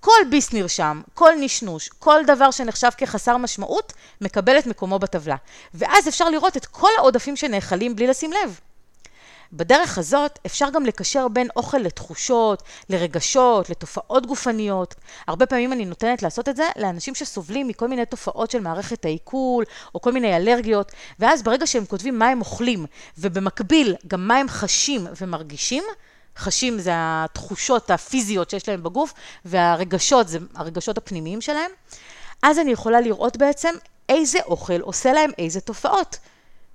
כל 0.00 0.20
ביס 0.30 0.52
נרשם, 0.52 1.02
כל 1.14 1.32
נשנוש, 1.40 1.88
כל 1.88 2.20
דבר 2.26 2.50
שנחשב 2.50 2.90
כחסר 2.96 3.36
משמעות, 3.36 3.92
מקבל 4.20 4.58
את 4.58 4.66
מקומו 4.66 4.98
בטבלה. 4.98 5.36
ואז 5.74 6.08
אפשר 6.08 6.28
לראות 6.28 6.56
את 6.56 6.66
כל 6.66 6.90
העודפים 6.98 7.36
שנאכלים 7.36 7.96
בלי 7.96 8.06
לשים 8.06 8.32
לב. 8.32 8.60
בדרך 9.52 9.98
הזאת 9.98 10.38
אפשר 10.46 10.70
גם 10.70 10.86
לקשר 10.86 11.28
בין 11.28 11.48
אוכל 11.56 11.78
לתחושות, 11.78 12.62
לרגשות, 12.90 13.70
לתופעות 13.70 14.26
גופניות. 14.26 14.94
הרבה 15.26 15.46
פעמים 15.46 15.72
אני 15.72 15.84
נותנת 15.84 16.22
לעשות 16.22 16.48
את 16.48 16.56
זה 16.56 16.64
לאנשים 16.76 17.14
שסובלים 17.14 17.68
מכל 17.68 17.88
מיני 17.88 18.06
תופעות 18.06 18.50
של 18.50 18.60
מערכת 18.60 19.04
העיכול, 19.04 19.64
או 19.94 20.00
כל 20.00 20.12
מיני 20.12 20.36
אלרגיות, 20.36 20.92
ואז 21.18 21.42
ברגע 21.42 21.66
שהם 21.66 21.86
כותבים 21.86 22.18
מה 22.18 22.28
הם 22.28 22.40
אוכלים, 22.40 22.86
ובמקביל 23.18 23.94
גם 24.06 24.28
מה 24.28 24.36
הם 24.36 24.48
חשים 24.48 25.06
ומרגישים, 25.20 25.84
חשים 26.38 26.78
זה 26.78 26.90
התחושות 26.94 27.90
הפיזיות 27.90 28.50
שיש 28.50 28.68
להם 28.68 28.82
בגוף, 28.82 29.12
והרגשות 29.44 30.28
זה 30.28 30.38
הרגשות 30.54 30.98
הפנימיים 30.98 31.40
שלהם, 31.40 31.70
אז 32.42 32.58
אני 32.58 32.72
יכולה 32.72 33.00
לראות 33.00 33.36
בעצם 33.36 33.74
איזה 34.08 34.38
אוכל 34.46 34.80
עושה 34.80 35.12
להם 35.12 35.30
איזה 35.38 35.60
תופעות. 35.60 36.18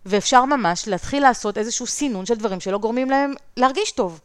ואפשר 0.05 0.45
ממש 0.45 0.87
להתחיל 0.87 1.23
לעשות 1.23 1.57
איזשהו 1.57 1.87
סינון 1.87 2.25
של 2.25 2.35
דברים 2.35 2.59
שלא 2.59 2.77
גורמים 2.77 3.09
להם 3.09 3.33
להרגיש 3.57 3.91
טוב. 3.91 4.19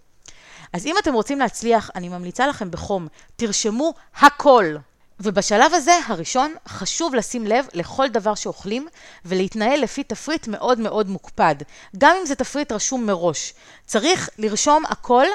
אז 0.73 0.87
אם 0.87 0.95
אתם 0.99 1.15
רוצים 1.15 1.39
להצליח, 1.39 1.91
אני 1.95 2.09
ממליצה 2.09 2.47
לכם 2.47 2.71
בחום, 2.71 3.09
תרשמו 3.37 3.95
הכל. 4.21 4.77
ובשלב 5.21 5.75
הזה, 5.75 5.99
הראשון, 6.07 6.55
חשוב 6.69 7.15
לשים 7.15 7.47
לב 7.47 7.67
לכל 7.73 8.09
דבר 8.09 8.35
שאוכלים 8.35 8.89
ולהתנהל 9.25 9.81
לפי 9.81 10.05
תפריט 10.05 10.49
מאוד 10.49 10.79
מאוד 10.79 11.09
מוקפד, 11.09 11.55
גם 11.99 12.17
אם 12.21 12.27
זה 12.27 12.35
תפריט 12.35 12.73
רשום 12.73 13.07
מראש. 13.07 13.55
צריך 13.87 14.31
לרשום 14.39 14.85
הכל, 14.87 15.27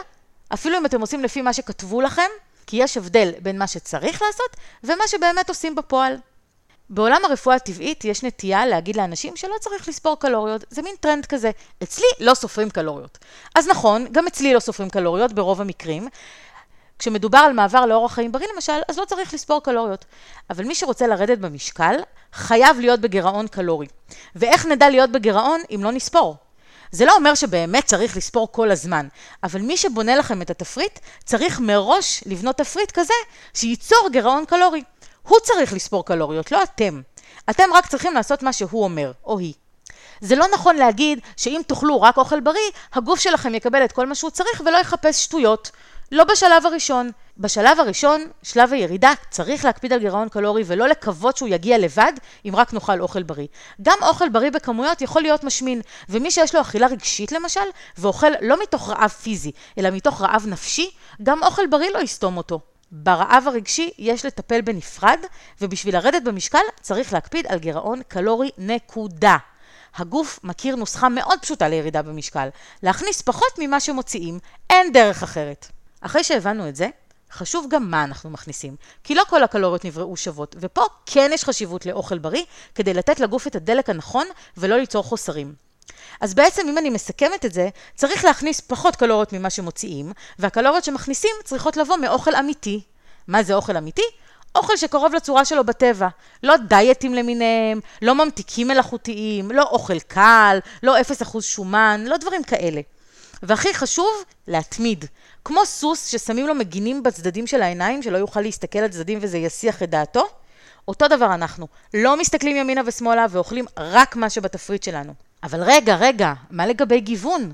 אפילו 0.53 0.77
אם 0.77 0.85
אתם 0.85 1.01
עושים 1.01 1.23
לפי 1.23 1.41
מה 1.41 1.53
שכתבו 1.53 2.01
לכם, 2.01 2.29
כי 2.67 2.77
יש 2.77 2.97
הבדל 2.97 3.31
בין 3.41 3.59
מה 3.59 3.67
שצריך 3.67 4.21
לעשות 4.21 4.57
ומה 4.83 5.03
שבאמת 5.07 5.49
עושים 5.49 5.75
בפועל. 5.75 6.17
בעולם 6.93 7.21
הרפואה 7.25 7.55
הטבעית 7.55 8.05
יש 8.05 8.23
נטייה 8.23 8.65
להגיד 8.65 8.95
לאנשים 8.95 9.35
שלא 9.35 9.55
צריך 9.59 9.87
לספור 9.87 10.19
קלוריות, 10.19 10.63
זה 10.69 10.81
מין 10.81 10.95
טרנד 10.99 11.25
כזה. 11.25 11.51
אצלי 11.83 12.05
לא 12.19 12.33
סופרים 12.33 12.69
קלוריות. 12.69 13.17
אז 13.55 13.67
נכון, 13.67 14.07
גם 14.11 14.27
אצלי 14.27 14.53
לא 14.53 14.59
סופרים 14.59 14.89
קלוריות 14.89 15.33
ברוב 15.33 15.61
המקרים. 15.61 16.07
כשמדובר 16.99 17.37
על 17.37 17.53
מעבר 17.53 17.85
לאורח 17.85 18.13
חיים 18.13 18.31
בריא 18.31 18.47
למשל, 18.55 18.79
אז 18.89 18.97
לא 18.97 19.05
צריך 19.05 19.33
לספור 19.33 19.63
קלוריות. 19.63 20.05
אבל 20.49 20.63
מי 20.65 20.75
שרוצה 20.75 21.07
לרדת 21.07 21.37
במשקל, 21.37 21.95
חייב 22.33 22.79
להיות 22.79 22.99
בגירעון 22.99 23.47
קלורי. 23.47 23.87
ואיך 24.35 24.65
נדע 24.65 24.89
להיות 24.89 25.11
בגירעון 25.11 25.61
אם 25.75 25.83
לא 25.83 25.91
נספור? 25.91 26.35
זה 26.91 27.05
לא 27.05 27.15
אומר 27.15 27.35
שבאמת 27.35 27.85
צריך 27.85 28.17
לספור 28.17 28.51
כל 28.51 28.71
הזמן, 28.71 29.07
אבל 29.43 29.61
מי 29.61 29.77
שבונה 29.77 30.15
לכם 30.15 30.41
את 30.41 30.49
התפריט, 30.49 30.99
צריך 31.23 31.59
מראש 31.59 32.23
לבנות 32.25 32.57
תפריט 32.57 32.91
כזה 32.91 33.13
שייצור 33.53 34.09
גירעון 34.11 34.45
קלורי. 34.45 34.83
הוא 35.31 35.39
צריך 35.39 35.73
לספור 35.73 36.05
קלוריות, 36.05 36.51
לא 36.51 36.63
אתם. 36.63 37.01
אתם 37.49 37.63
רק 37.73 37.87
צריכים 37.87 38.13
לעשות 38.13 38.43
מה 38.43 38.53
שהוא 38.53 38.83
אומר, 38.83 39.11
או 39.25 39.39
היא. 39.39 39.53
זה 40.21 40.35
לא 40.35 40.45
נכון 40.53 40.75
להגיד 40.75 41.19
שאם 41.37 41.61
תאכלו 41.67 42.01
רק 42.01 42.17
אוכל 42.17 42.39
בריא, 42.39 42.71
הגוף 42.93 43.19
שלכם 43.19 43.55
יקבל 43.55 43.85
את 43.85 43.91
כל 43.91 44.07
מה 44.07 44.15
שהוא 44.15 44.31
צריך 44.31 44.61
ולא 44.65 44.77
יחפש 44.77 45.23
שטויות. 45.23 45.71
לא 46.11 46.23
בשלב 46.23 46.65
הראשון. 46.65 47.11
בשלב 47.37 47.79
הראשון, 47.79 48.25
שלב 48.43 48.73
הירידה, 48.73 49.13
צריך 49.29 49.65
להקפיד 49.65 49.93
על 49.93 49.99
גירעון 49.99 50.29
קלורי 50.29 50.63
ולא 50.65 50.87
לקוות 50.87 51.37
שהוא 51.37 51.49
יגיע 51.49 51.77
לבד 51.77 52.13
אם 52.45 52.55
רק 52.55 52.73
נאכל 52.73 53.01
אוכל 53.01 53.23
בריא. 53.23 53.47
גם 53.81 53.97
אוכל 54.01 54.29
בריא 54.29 54.51
בכמויות 54.51 55.01
יכול 55.01 55.21
להיות 55.21 55.43
משמין, 55.43 55.81
ומי 56.09 56.31
שיש 56.31 56.55
לו 56.55 56.61
אכילה 56.61 56.87
רגשית 56.87 57.31
למשל, 57.31 57.59
ואוכל 57.97 58.31
לא 58.41 58.61
מתוך 58.61 58.89
רעב 58.89 59.09
פיזי, 59.09 59.51
אלא 59.77 59.89
מתוך 59.89 60.21
רעב 60.21 60.45
נפשי, 60.47 60.91
גם 61.23 61.43
אוכל 61.43 61.67
בריא 61.67 61.89
לא 61.93 61.99
יסתום 61.99 62.37
אותו. 62.37 62.70
ברעב 62.91 63.43
הרגשי 63.47 63.89
יש 63.97 64.25
לטפל 64.25 64.61
בנפרד, 64.61 65.19
ובשביל 65.61 65.95
לרדת 65.95 66.23
במשקל 66.23 66.59
צריך 66.81 67.13
להקפיד 67.13 67.47
על 67.47 67.59
גירעון 67.59 68.01
קלורי 68.07 68.49
נקודה. 68.57 69.37
הגוף 69.95 70.39
מכיר 70.43 70.75
נוסחה 70.75 71.09
מאוד 71.09 71.39
פשוטה 71.41 71.67
לירידה 71.67 72.01
במשקל, 72.01 72.49
להכניס 72.83 73.21
פחות 73.21 73.59
ממה 73.59 73.79
שמוציאים, 73.79 74.39
אין 74.69 74.91
דרך 74.91 75.23
אחרת. 75.23 75.67
אחרי 76.01 76.23
שהבנו 76.23 76.69
את 76.69 76.75
זה, 76.75 76.87
חשוב 77.31 77.67
גם 77.69 77.91
מה 77.91 78.03
אנחנו 78.03 78.29
מכניסים, 78.29 78.75
כי 79.03 79.15
לא 79.15 79.23
כל 79.29 79.43
הקלוריות 79.43 79.85
נבראו 79.85 80.17
שוות, 80.17 80.55
ופה 80.59 80.85
כן 81.05 81.31
יש 81.33 81.43
חשיבות 81.43 81.85
לאוכל 81.85 82.17
בריא, 82.17 82.43
כדי 82.75 82.93
לתת 82.93 83.19
לגוף 83.19 83.47
את 83.47 83.55
הדלק 83.55 83.89
הנכון 83.89 84.27
ולא 84.57 84.77
ליצור 84.77 85.03
חוסרים. 85.03 85.70
אז 86.21 86.33
בעצם 86.33 86.67
אם 86.69 86.77
אני 86.77 86.89
מסכמת 86.89 87.45
את 87.45 87.53
זה, 87.53 87.69
צריך 87.95 88.25
להכניס 88.25 88.59
פחות 88.59 88.95
קלוריות 88.95 89.33
ממה 89.33 89.49
שמוציאים, 89.49 90.11
והקלוריות 90.39 90.83
שמכניסים 90.83 91.31
צריכות 91.43 91.77
לבוא 91.77 91.97
מאוכל 91.97 92.35
אמיתי. 92.35 92.81
מה 93.27 93.43
זה 93.43 93.53
אוכל 93.53 93.77
אמיתי? 93.77 94.01
אוכל 94.55 94.77
שקרוב 94.77 95.13
לצורה 95.13 95.45
שלו 95.45 95.63
בטבע. 95.63 96.07
לא 96.43 96.57
דיאטים 96.57 97.13
למיניהם, 97.13 97.79
לא 98.01 98.15
ממתיקים 98.15 98.67
מלאכותיים, 98.67 99.51
לא 99.51 99.63
אוכל 99.63 99.99
קל, 99.99 100.59
לא 100.83 100.95
0% 100.99 101.41
שומן, 101.41 102.03
לא 102.07 102.17
דברים 102.17 102.43
כאלה. 102.43 102.81
והכי 103.43 103.73
חשוב, 103.73 104.11
להתמיד. 104.47 105.05
כמו 105.45 105.65
סוס 105.65 106.07
ששמים 106.07 106.47
לו 106.47 106.55
מגינים 106.55 107.03
בצדדים 107.03 107.47
של 107.47 107.61
העיניים, 107.61 108.03
שלא 108.03 108.17
יוכל 108.17 108.41
להסתכל 108.41 108.79
על 108.79 108.89
צדדים 108.89 109.19
וזה 109.21 109.37
יסיח 109.37 109.83
את 109.83 109.89
דעתו, 109.89 110.27
אותו 110.87 111.07
דבר 111.07 111.33
אנחנו. 111.33 111.67
לא 111.93 112.17
מסתכלים 112.17 112.57
ימינה 112.57 112.81
ושמאלה 112.85 113.25
ואוכלים 113.29 113.65
רק 113.77 114.15
מה 114.15 114.29
שבתפריט 114.29 114.83
שלנו. 114.83 115.30
אבל 115.43 115.63
רגע, 115.63 115.95
רגע, 115.95 116.33
מה 116.51 116.65
לגבי 116.65 116.99
גיוון? 116.99 117.53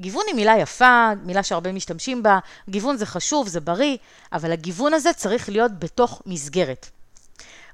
גיוון 0.00 0.24
היא 0.26 0.34
מילה 0.34 0.58
יפה, 0.58 1.10
מילה 1.24 1.42
שהרבה 1.42 1.72
משתמשים 1.72 2.22
בה, 2.22 2.38
גיוון 2.68 2.96
זה 2.96 3.06
חשוב, 3.06 3.48
זה 3.48 3.60
בריא, 3.60 3.96
אבל 4.32 4.52
הגיוון 4.52 4.94
הזה 4.94 5.12
צריך 5.12 5.48
להיות 5.48 5.78
בתוך 5.78 6.22
מסגרת. 6.26 6.86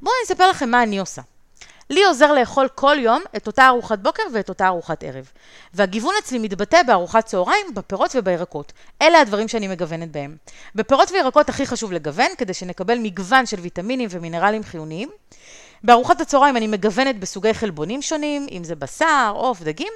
בואו 0.00 0.14
אני 0.14 0.26
אספר 0.26 0.50
לכם 0.50 0.70
מה 0.70 0.82
אני 0.82 0.98
עושה. 0.98 1.22
לי 1.90 2.04
עוזר 2.04 2.32
לאכול 2.32 2.68
כל 2.74 2.96
יום 2.98 3.22
את 3.36 3.46
אותה 3.46 3.66
ארוחת 3.68 3.98
בוקר 3.98 4.22
ואת 4.32 4.48
אותה 4.48 4.66
ארוחת 4.66 5.04
ערב. 5.04 5.30
והגיוון 5.74 6.14
אצלי 6.22 6.38
מתבטא 6.38 6.82
בארוחת 6.82 7.26
צהריים, 7.26 7.74
בפירות 7.74 8.10
ובירקות. 8.14 8.72
אלה 9.02 9.20
הדברים 9.20 9.48
שאני 9.48 9.68
מגוונת 9.68 10.12
בהם. 10.12 10.36
בפירות 10.74 11.10
וירקות 11.10 11.48
הכי 11.48 11.66
חשוב 11.66 11.92
לגוון, 11.92 12.28
כדי 12.38 12.54
שנקבל 12.54 12.98
מגוון 12.98 13.46
של 13.46 13.60
ויטמינים 13.60 14.08
ומינרלים 14.12 14.64
חיוניים. 14.64 15.08
בארוחת 15.84 16.20
הצהריים 16.20 16.56
אני 16.56 16.66
מגוונת 16.66 17.20
בסוגי 17.20 17.54
חלבונים 17.54 18.02
שונים, 18.02 18.46
אם 18.50 18.64
זה 18.64 18.74
בשר, 18.74 19.32
עוף, 19.34 19.62
דגים, 19.62 19.92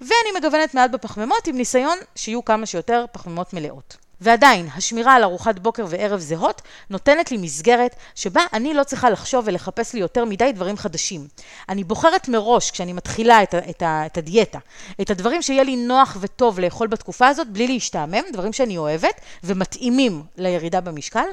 ואני 0.00 0.38
מגוונת 0.38 0.74
מעט 0.74 0.90
בפחמימות 0.90 1.46
עם 1.46 1.56
ניסיון 1.56 1.98
שיהיו 2.14 2.44
כמה 2.44 2.66
שיותר 2.66 3.04
פחמימות 3.12 3.52
מלאות. 3.52 3.96
ועדיין, 4.20 4.68
השמירה 4.76 5.14
על 5.14 5.22
ארוחת 5.22 5.58
בוקר 5.58 5.84
וערב 5.88 6.20
זהות 6.20 6.62
נותנת 6.90 7.30
לי 7.30 7.36
מסגרת 7.36 7.96
שבה 8.14 8.40
אני 8.52 8.74
לא 8.74 8.84
צריכה 8.84 9.10
לחשוב 9.10 9.44
ולחפש 9.46 9.94
לי 9.94 10.00
יותר 10.00 10.24
מדי 10.24 10.52
דברים 10.52 10.76
חדשים. 10.76 11.28
אני 11.68 11.84
בוחרת 11.84 12.28
מראש, 12.28 12.70
כשאני 12.70 12.92
מתחילה 12.92 13.42
את, 13.42 13.54
את, 13.54 13.82
את 13.82 14.18
הדיאטה, 14.18 14.58
את 15.00 15.10
הדברים 15.10 15.42
שיהיה 15.42 15.62
לי 15.62 15.76
נוח 15.76 16.16
וטוב 16.20 16.60
לאכול 16.60 16.88
בתקופה 16.88 17.28
הזאת 17.28 17.48
בלי 17.48 17.68
להשתעמם, 17.68 18.22
דברים 18.32 18.52
שאני 18.52 18.78
אוהבת 18.78 19.20
ומתאימים 19.44 20.22
לירידה 20.36 20.80
במשקל. 20.80 21.26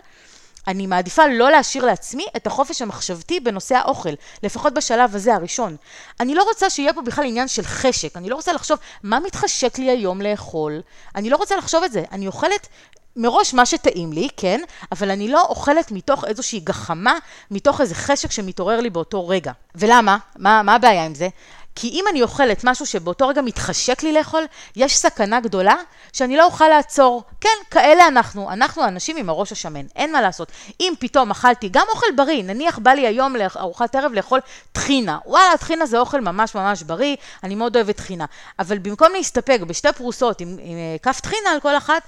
אני 0.67 0.88
מעדיפה 0.88 1.28
לא 1.28 1.52
להשאיר 1.52 1.86
לעצמי 1.86 2.26
את 2.36 2.47
החופש 2.47 2.82
המחשבתי 2.82 3.39
בנושא 3.39 3.76
האוכל, 3.76 4.13
לפחות 4.43 4.73
בשלב 4.73 5.15
הזה 5.15 5.36
הראשון. 5.36 5.76
אני 6.19 6.36
לא 6.36 6.43
רוצה 6.43 6.69
שיהיה 6.69 6.93
פה 6.93 7.02
בכלל 7.02 7.26
עניין 7.26 7.47
של 7.47 7.63
חשק, 7.63 8.17
אני 8.17 8.30
לא 8.30 8.36
רוצה 8.36 8.54
לחשוב 8.54 8.78
מה 9.04 9.19
מתחשק 9.19 9.78
לי 9.78 9.89
היום 9.89 10.21
לאכול, 10.21 10.82
אני 11.15 11.30
לא 11.30 11.38
רוצה 11.38 11.56
לחשוב 11.56 11.84
את 11.84 11.91
זה, 11.91 12.04
אני 12.12 12.28
אוכלת 12.28 12.67
מראש 13.15 13.54
מה 13.54 13.65
שטעים 13.65 14.13
לי, 14.13 14.28
כן, 14.38 14.62
אבל 14.91 15.12
אני 15.12 15.28
לא 15.28 15.41
אוכלת 15.41 15.91
מתוך 15.91 16.26
איזושהי 16.26 16.60
גחמה, 16.60 17.17
מתוך 17.52 17.82
איזה 17.82 17.95
חשק 17.95 18.32
שמתעורר 18.32 18.80
לי 18.80 18.89
באותו 18.89 19.28
רגע. 19.28 19.52
ולמה? 19.76 20.17
מה, 20.36 20.63
מה 20.63 20.76
הבעיה 20.76 21.06
עם 21.06 21.15
זה? 21.15 21.28
כי 21.76 21.90
אם 21.90 22.06
אני 22.12 22.22
אוכלת 22.22 22.64
משהו 22.64 22.86
שבאותו 22.86 23.28
רגע 23.28 23.42
מתחשק 23.42 24.04
לי 24.04 24.14
לאכול, 24.14 24.44
יש 24.76 24.98
סכנה 24.98 25.40
גדולה 25.40 25.76
שאני 26.14 26.38
לא 26.38 26.46
אוכל 26.46 26.68
לעצור. 26.68 27.24
כן, 27.42 27.50
כאלה 27.72 28.08
אנחנו, 28.08 28.52
אנחנו 28.52 28.86
אנשים 28.86 29.18
עם 29.18 29.30
הראש 29.30 29.52
השמן, 29.52 29.86
אין 29.96 30.12
מה 30.12 30.22
לעשות. 30.22 30.52
אם 30.80 30.94
פתאום 31.00 31.32
אכלתי 31.32 31.70
גם 31.72 31.86
אוכל 31.90 32.08
בריא, 32.16 32.44
נניח 32.44 32.80
בא 32.80 32.92
לי 32.92 33.08
היום 33.08 33.36
לארוחת 33.36 33.96
ערב 33.96 34.14
לאכול 34.14 34.40
טחינה, 34.72 35.18
וואלה, 35.26 35.58
טחינה 35.58 35.86
זה 35.86 36.00
אוכל 36.00 36.22
ממש 36.22 36.56
ממש 36.56 36.84
בריא, 36.84 37.16
אני 37.44 37.56
מאוד 37.56 37.76
אוהבת 37.76 37.98
טחינה. 37.98 38.26
אבל 38.60 38.78
במקום 38.78 39.08
להסתפק 39.14 39.60
בשתי 39.68 39.94
פרוסות 39.98 40.42
עם, 40.42 40.48
עם 40.62 40.78
אה, 40.78 40.96
כף 41.02 41.20
טחינה 41.20 41.50
על 41.50 41.60
כל 41.60 41.78
אחת, 41.78 42.04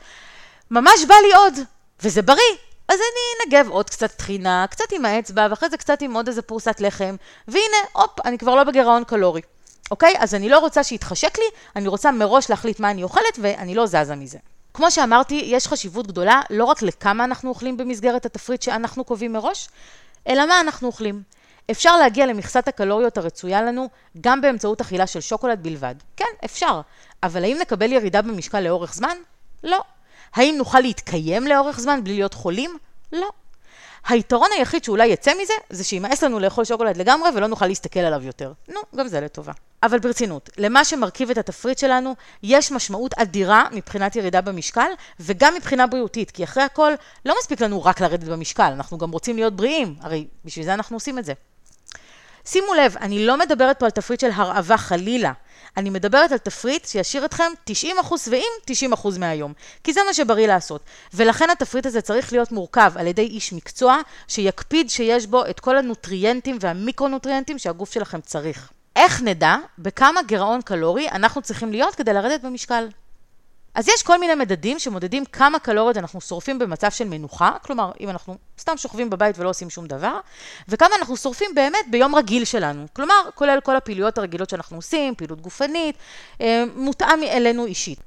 ממש 0.71 1.05
בא 1.07 1.15
לי 1.15 1.33
עוד, 1.33 1.53
וזה 2.03 2.21
בריא. 2.21 2.55
אז 2.87 2.99
אני 2.99 3.45
אנגב 3.57 3.69
עוד 3.69 3.89
קצת 3.89 4.11
טחינה, 4.11 4.65
קצת 4.69 4.91
עם 4.91 5.05
האצבע, 5.05 5.47
ואחרי 5.49 5.69
זה 5.69 5.77
קצת 5.77 6.01
עם 6.01 6.13
עוד 6.13 6.27
איזה 6.27 6.41
פרוסת 6.41 6.75
לחם, 6.79 7.15
והנה, 7.47 7.77
הופ, 7.93 8.25
אני 8.25 8.37
כבר 8.37 8.55
לא 8.55 8.63
בגירעון 8.63 9.03
קלורי. 9.03 9.41
אוקיי? 9.91 10.13
אז 10.19 10.35
אני 10.35 10.49
לא 10.49 10.59
רוצה 10.59 10.83
שיתחשק 10.83 11.37
לי, 11.37 11.45
אני 11.75 11.87
רוצה 11.87 12.11
מראש 12.11 12.49
להחליט 12.49 12.79
מה 12.79 12.91
אני 12.91 13.03
אוכלת 13.03 13.39
ואני 13.41 13.75
לא 13.75 13.85
זזה 13.85 14.15
מזה. 14.15 14.37
כמו 14.73 14.91
שאמרתי, 14.91 15.41
יש 15.45 15.67
חשיבות 15.67 16.07
גדולה 16.07 16.41
לא 16.49 16.65
רק 16.65 16.81
לכמה 16.81 17.23
אנחנו 17.23 17.49
אוכלים 17.49 17.77
במסגרת 17.77 18.25
התפריט 18.25 18.61
שאנחנו 18.61 19.03
קובעים 19.03 19.33
מראש, 19.33 19.69
אלא 20.27 20.45
מה 20.45 20.61
אנחנו 20.61 20.87
אוכלים. 20.87 21.21
אפשר 21.71 21.97
להגיע 21.97 22.25
למכסת 22.25 22.67
הקלוריות 22.67 23.17
הרצויה 23.17 23.61
לנו 23.61 23.89
גם 24.21 24.41
באמצעות 24.41 24.81
אכילה 24.81 25.07
של 25.07 25.21
שוקולד 25.21 25.63
בלבד. 25.63 25.95
כן, 26.17 26.25
אפשר. 26.45 26.81
אבל 27.23 27.43
האם 27.43 27.57
נקבל 27.61 27.91
ירידה 27.91 28.21
במשקל 28.21 28.59
לאורך 28.59 28.93
זמן? 28.93 29.17
לא. 29.63 29.81
האם 30.33 30.55
נוכל 30.57 30.79
להתקיים 30.79 31.47
לאורך 31.47 31.79
זמן 31.79 32.03
בלי 32.03 32.13
להיות 32.13 32.33
חולים? 32.33 32.77
לא. 33.11 33.29
היתרון 34.07 34.49
היחיד 34.57 34.83
שאולי 34.83 35.07
יצא 35.07 35.31
מזה, 35.41 35.53
זה 35.69 35.83
שימאס 35.83 36.23
לנו 36.23 36.39
לאכול 36.39 36.65
שוקולד 36.65 36.97
לגמרי 36.97 37.29
ולא 37.35 37.47
נוכל 37.47 37.67
להסתכל 37.67 37.99
עליו 37.99 38.23
יותר. 38.23 38.51
נו, 38.67 38.79
גם 38.95 39.07
זה 39.07 39.21
לטובה. 39.21 39.53
אבל 39.83 39.99
ברצינות, 39.99 40.49
למה 40.57 40.85
שמרכיב 40.85 41.29
את 41.29 41.37
התפריט 41.37 41.77
שלנו, 41.77 42.15
יש 42.43 42.71
משמעות 42.71 43.13
אדירה 43.17 43.63
מבחינת 43.71 44.15
ירידה 44.15 44.41
במשקל, 44.41 44.87
וגם 45.19 45.53
מבחינה 45.55 45.87
בריאותית, 45.87 46.31
כי 46.31 46.43
אחרי 46.43 46.63
הכל, 46.63 46.91
לא 47.25 47.35
מספיק 47.39 47.61
לנו 47.61 47.83
רק 47.83 48.01
לרדת 48.01 48.27
במשקל, 48.27 48.63
אנחנו 48.63 48.97
גם 48.97 49.11
רוצים 49.11 49.35
להיות 49.35 49.55
בריאים, 49.55 49.95
הרי 50.01 50.27
בשביל 50.45 50.65
זה 50.65 50.73
אנחנו 50.73 50.95
עושים 50.95 51.19
את 51.19 51.25
זה. 51.25 51.33
שימו 52.45 52.73
לב, 52.73 52.95
אני 53.01 53.25
לא 53.25 53.37
מדברת 53.37 53.79
פה 53.79 53.85
על 53.85 53.91
תפריט 53.91 54.19
של 54.19 54.29
הרעבה 54.33 54.77
חלילה. 54.77 55.31
אני 55.77 55.89
מדברת 55.89 56.31
על 56.31 56.37
תפריט 56.37 56.85
שישאיר 56.85 57.25
אתכם 57.25 57.51
90% 57.69 58.17
שבעים, 58.17 58.91
90% 58.93 59.19
מהיום. 59.19 59.53
כי 59.83 59.93
זה 59.93 60.01
מה 60.07 60.13
שבריא 60.13 60.47
לעשות. 60.47 60.81
ולכן 61.13 61.49
התפריט 61.49 61.85
הזה 61.85 62.01
צריך 62.01 62.33
להיות 62.33 62.51
מורכב 62.51 62.91
על 62.95 63.07
ידי 63.07 63.21
איש 63.21 63.53
מקצוע, 63.53 63.97
שיקפיד 64.27 64.89
שיש 64.89 65.27
בו 65.27 65.45
את 65.45 65.59
כל 65.59 65.77
הנוטריאנטים 65.77 66.57
והמיקרונוטריאנטים 66.61 67.59
שהגוף 67.59 67.93
שלכם 67.93 68.21
צריך. 68.21 68.69
איך 68.95 69.21
נדע 69.21 69.55
בכמה 69.79 70.21
גירעון 70.23 70.61
קלורי 70.61 71.09
אנחנו 71.09 71.41
צריכים 71.41 71.71
להיות 71.71 71.95
כדי 71.95 72.13
לרדת 72.13 72.41
במשקל? 72.41 72.87
אז 73.75 73.87
יש 73.87 74.03
כל 74.03 74.19
מיני 74.19 74.35
מדדים 74.35 74.79
שמודדים 74.79 75.25
כמה 75.25 75.59
קלוריות 75.59 75.97
אנחנו 75.97 76.21
שורפים 76.21 76.59
במצב 76.59 76.91
של 76.91 77.07
מנוחה, 77.07 77.51
כלומר, 77.61 77.91
אם 77.99 78.09
אנחנו 78.09 78.37
סתם 78.59 78.77
שוכבים 78.77 79.09
בבית 79.09 79.39
ולא 79.39 79.49
עושים 79.49 79.69
שום 79.69 79.87
דבר, 79.87 80.19
וכמה 80.67 80.95
אנחנו 80.99 81.17
שורפים 81.17 81.55
באמת 81.55 81.85
ביום 81.89 82.15
רגיל 82.15 82.45
שלנו, 82.45 82.85
כלומר, 82.93 83.29
כולל 83.35 83.59
כל 83.63 83.75
הפעילויות 83.75 84.17
הרגילות 84.17 84.49
שאנחנו 84.49 84.77
עושים, 84.77 85.15
פעילות 85.15 85.41
גופנית, 85.41 85.95
אה, 86.41 86.63
מותאם 86.75 87.23
אלינו 87.23 87.65
אישית. 87.65 87.99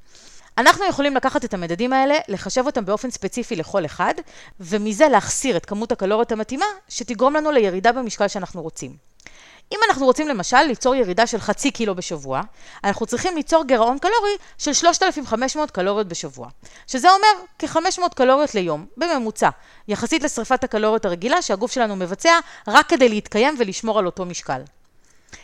אנחנו 0.57 0.85
יכולים 0.85 1.15
לקחת 1.15 1.45
את 1.45 1.53
המדדים 1.53 1.93
האלה, 1.93 2.15
לחשב 2.27 2.65
אותם 2.65 2.85
באופן 2.85 3.11
ספציפי 3.11 3.55
לכל 3.55 3.85
אחד, 3.85 4.13
ומזה 4.59 5.07
להחסיר 5.07 5.57
את 5.57 5.65
כמות 5.65 5.91
הקלוריות 5.91 6.31
המתאימה, 6.31 6.65
שתגרום 6.89 7.33
לנו 7.33 7.51
לירידה 7.51 7.91
במשקל 7.91 8.27
שאנחנו 8.27 8.61
רוצים. 8.61 9.09
אם 9.71 9.79
אנחנו 9.89 10.05
רוצים 10.05 10.27
למשל 10.27 10.61
ליצור 10.63 10.95
ירידה 10.95 11.27
של 11.27 11.39
חצי 11.39 11.71
קילו 11.71 11.95
בשבוע, 11.95 12.41
אנחנו 12.83 13.05
צריכים 13.05 13.35
ליצור 13.35 13.63
גירעון 13.63 13.99
קלורי 13.99 14.31
של 14.57 14.73
3,500 14.73 15.71
קלוריות 15.71 16.07
בשבוע, 16.07 16.47
שזה 16.87 17.07
אומר 17.11 17.45
כ-500 17.59 18.15
קלוריות 18.15 18.55
ליום, 18.55 18.85
בממוצע, 18.97 19.49
יחסית 19.87 20.23
לשרפת 20.23 20.63
הקלוריות 20.63 21.05
הרגילה 21.05 21.41
שהגוף 21.41 21.71
שלנו 21.71 21.95
מבצע 21.95 22.39
רק 22.67 22.89
כדי 22.89 23.09
להתקיים 23.09 23.55
ולשמור 23.59 23.99
על 23.99 24.05
אותו 24.05 24.25
משקל. 24.25 24.61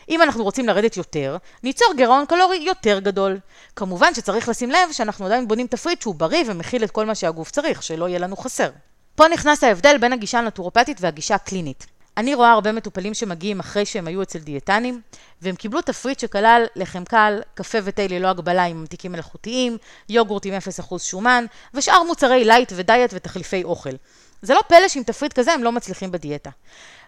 אם 0.09 0.21
אנחנו 0.21 0.43
רוצים 0.43 0.67
לרדת 0.67 0.97
יותר, 0.97 1.37
ניצור 1.63 1.87
גירעון 1.95 2.25
קלורי 2.25 2.57
יותר 2.57 2.99
גדול. 2.99 3.39
כמובן 3.75 4.13
שצריך 4.13 4.49
לשים 4.49 4.71
לב 4.71 4.91
שאנחנו 4.91 5.25
עדיין 5.25 5.47
בונים 5.47 5.67
תפריט 5.67 6.01
שהוא 6.01 6.15
בריא 6.15 6.43
ומכיל 6.47 6.83
את 6.83 6.91
כל 6.91 7.05
מה 7.05 7.15
שהגוף 7.15 7.51
צריך, 7.51 7.83
שלא 7.83 8.07
יהיה 8.09 8.19
לנו 8.19 8.37
חסר. 8.37 8.69
פה 9.15 9.27
נכנס 9.27 9.63
ההבדל 9.63 9.97
בין 9.97 10.13
הגישה 10.13 10.39
הנטורופטית 10.39 10.97
והגישה 11.01 11.35
הקלינית. 11.35 11.94
אני 12.17 12.33
רואה 12.33 12.51
הרבה 12.51 12.71
מטופלים 12.71 13.13
שמגיעים 13.13 13.59
אחרי 13.59 13.85
שהם 13.85 14.07
היו 14.07 14.21
אצל 14.21 14.39
דיאטנים, 14.39 15.01
והם 15.41 15.55
קיבלו 15.55 15.81
תפריט 15.81 16.19
שכלל 16.19 16.65
לחם 16.75 17.03
קל, 17.03 17.41
קפה 17.53 17.77
ותה 17.83 18.07
ללא 18.09 18.27
הגבלה 18.27 18.63
עם 18.63 18.79
ממתיקים 18.79 19.11
מלאכותיים, 19.11 19.77
יוגורט 20.09 20.45
עם 20.45 20.53
0% 20.87 20.99
שומן, 20.99 21.45
ושאר 21.73 22.03
מוצרי 22.03 22.45
לייט 22.45 22.73
ודיאט 22.75 23.09
ותחליפי 23.13 23.63
אוכל. 23.63 23.89
זה 24.41 24.53
לא 24.53 24.61
פלא 24.67 24.87
שעם 24.87 25.03
תפריט 25.03 25.33
כזה 25.33 25.53
הם 25.53 25.63
לא 25.63 25.71
מצליחים 25.71 26.11
בדיאטה. 26.11 26.49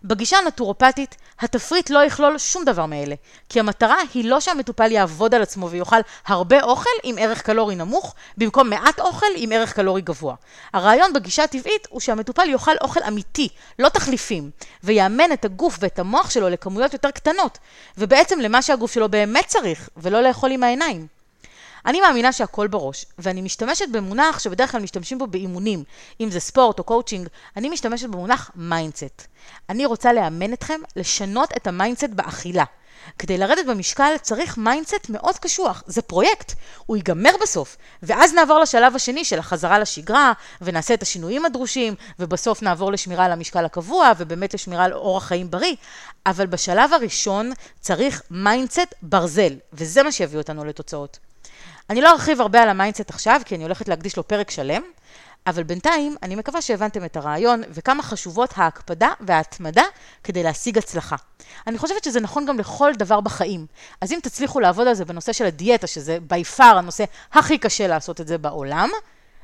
בגישה 0.03 0.37
הנטורופטית, 0.37 1.15
התפריט 1.39 1.89
לא 1.89 2.03
יכלול 2.03 2.37
שום 2.37 2.65
דבר 2.65 2.85
מאלה, 2.85 3.15
כי 3.49 3.59
המטרה 3.59 3.97
היא 4.13 4.29
לא 4.29 4.39
שהמטופל 4.39 4.91
יעבוד 4.91 5.35
על 5.35 5.41
עצמו 5.41 5.69
ויאכל 5.69 5.95
הרבה 6.25 6.63
אוכל 6.63 6.89
עם 7.03 7.15
ערך 7.19 7.41
קלורי 7.41 7.75
נמוך, 7.75 8.15
במקום 8.37 8.69
מעט 8.69 8.99
אוכל 8.99 9.25
עם 9.35 9.51
ערך 9.51 9.73
קלורי 9.73 10.01
גבוה. 10.01 10.35
הרעיון 10.73 11.13
בגישה 11.13 11.43
הטבעית 11.43 11.87
הוא 11.89 11.99
שהמטופל 11.99 12.49
יאכל 12.49 12.75
אוכל 12.81 12.99
אמיתי, 13.07 13.49
לא 13.79 13.89
תחליפים, 13.89 14.51
ויאמן 14.83 15.31
את 15.33 15.45
הגוף 15.45 15.77
ואת 15.79 15.99
המוח 15.99 16.29
שלו 16.29 16.49
לכמויות 16.49 16.93
יותר 16.93 17.11
קטנות, 17.11 17.57
ובעצם 17.97 18.39
למה 18.39 18.61
שהגוף 18.61 18.93
שלו 18.93 19.09
באמת 19.09 19.45
צריך, 19.45 19.89
ולא 19.97 20.21
לאכול 20.21 20.51
עם 20.51 20.63
העיניים. 20.63 21.16
אני 21.87 22.01
מאמינה 22.01 22.31
שהכל 22.31 22.67
בראש, 22.67 23.05
ואני 23.19 23.41
משתמשת 23.41 23.85
במונח 23.91 24.39
שבדרך 24.39 24.71
כלל 24.71 24.81
משתמשים 24.81 25.17
בו 25.17 25.27
באימונים, 25.27 25.83
אם 26.19 26.29
זה 26.31 26.39
ספורט 26.39 26.79
או 26.79 26.83
קואוצ'ינג, 26.83 27.27
אני 27.55 27.69
משתמשת 27.69 28.09
במונח 28.09 28.51
mindset. 28.55 29.27
אני 29.69 29.85
רוצה 29.85 30.13
לאמן 30.13 30.53
אתכם 30.53 30.81
לשנות 30.95 31.49
את 31.57 31.67
ה 31.67 31.73
mindset 31.73 32.09
באכילה. 32.09 32.63
כדי 33.19 33.37
לרדת 33.37 33.65
במשקל 33.65 34.13
צריך 34.21 34.57
mindset 34.57 35.09
מאוד 35.09 35.37
קשוח, 35.37 35.83
זה 35.85 36.01
פרויקט, 36.01 36.53
הוא 36.85 36.97
ייגמר 36.97 37.31
בסוף, 37.41 37.77
ואז 38.03 38.33
נעבור 38.33 38.59
לשלב 38.59 38.95
השני 38.95 39.25
של 39.25 39.39
החזרה 39.39 39.79
לשגרה, 39.79 40.33
ונעשה 40.61 40.93
את 40.93 41.01
השינויים 41.01 41.45
הדרושים, 41.45 41.95
ובסוף 42.19 42.61
נעבור 42.61 42.91
לשמירה 42.91 43.25
על 43.25 43.31
המשקל 43.31 43.65
הקבוע, 43.65 44.11
ובאמת 44.17 44.53
לשמירה 44.53 44.83
על 44.83 44.93
אורח 44.93 45.23
חיים 45.23 45.51
בריא, 45.51 45.75
אבל 46.25 46.45
בשלב 46.47 46.93
הראשון 46.93 47.51
צריך 47.79 48.21
mindset 48.31 48.93
ברזל, 49.01 49.53
וזה 49.73 50.03
מה 50.03 50.11
שיביא 50.11 50.37
אותנו 50.37 50.65
לתוצאות. 50.65 51.26
אני 51.89 52.01
לא 52.01 52.11
ארחיב 52.11 52.41
הרבה 52.41 52.61
על 52.61 52.69
ה 52.69 52.74
mindset 52.74 53.09
עכשיו, 53.09 53.41
כי 53.45 53.55
אני 53.55 53.63
הולכת 53.63 53.87
להקדיש 53.87 54.17
לו 54.17 54.27
פרק 54.27 54.51
שלם, 54.51 54.81
אבל 55.47 55.63
בינתיים 55.63 56.15
אני 56.23 56.35
מקווה 56.35 56.61
שהבנתם 56.61 57.05
את 57.05 57.17
הרעיון 57.17 57.61
וכמה 57.69 58.03
חשובות 58.03 58.53
ההקפדה 58.55 59.09
וההתמדה 59.19 59.83
כדי 60.23 60.43
להשיג 60.43 60.77
הצלחה. 60.77 61.15
אני 61.67 61.77
חושבת 61.77 62.03
שזה 62.03 62.19
נכון 62.19 62.45
גם 62.45 62.59
לכל 62.59 62.91
דבר 62.97 63.21
בחיים. 63.21 63.65
אז 64.01 64.11
אם 64.11 64.19
תצליחו 64.23 64.59
לעבוד 64.59 64.87
על 64.87 64.93
זה 64.93 65.05
בנושא 65.05 65.33
של 65.33 65.45
הדיאטה, 65.45 65.87
שזה 65.87 66.17
by 66.21 66.43
far 66.43 66.77
הנושא 66.77 67.03
הכי 67.33 67.57
קשה 67.57 67.87
לעשות 67.87 68.21
את 68.21 68.27
זה 68.27 68.37
בעולם, 68.37 68.89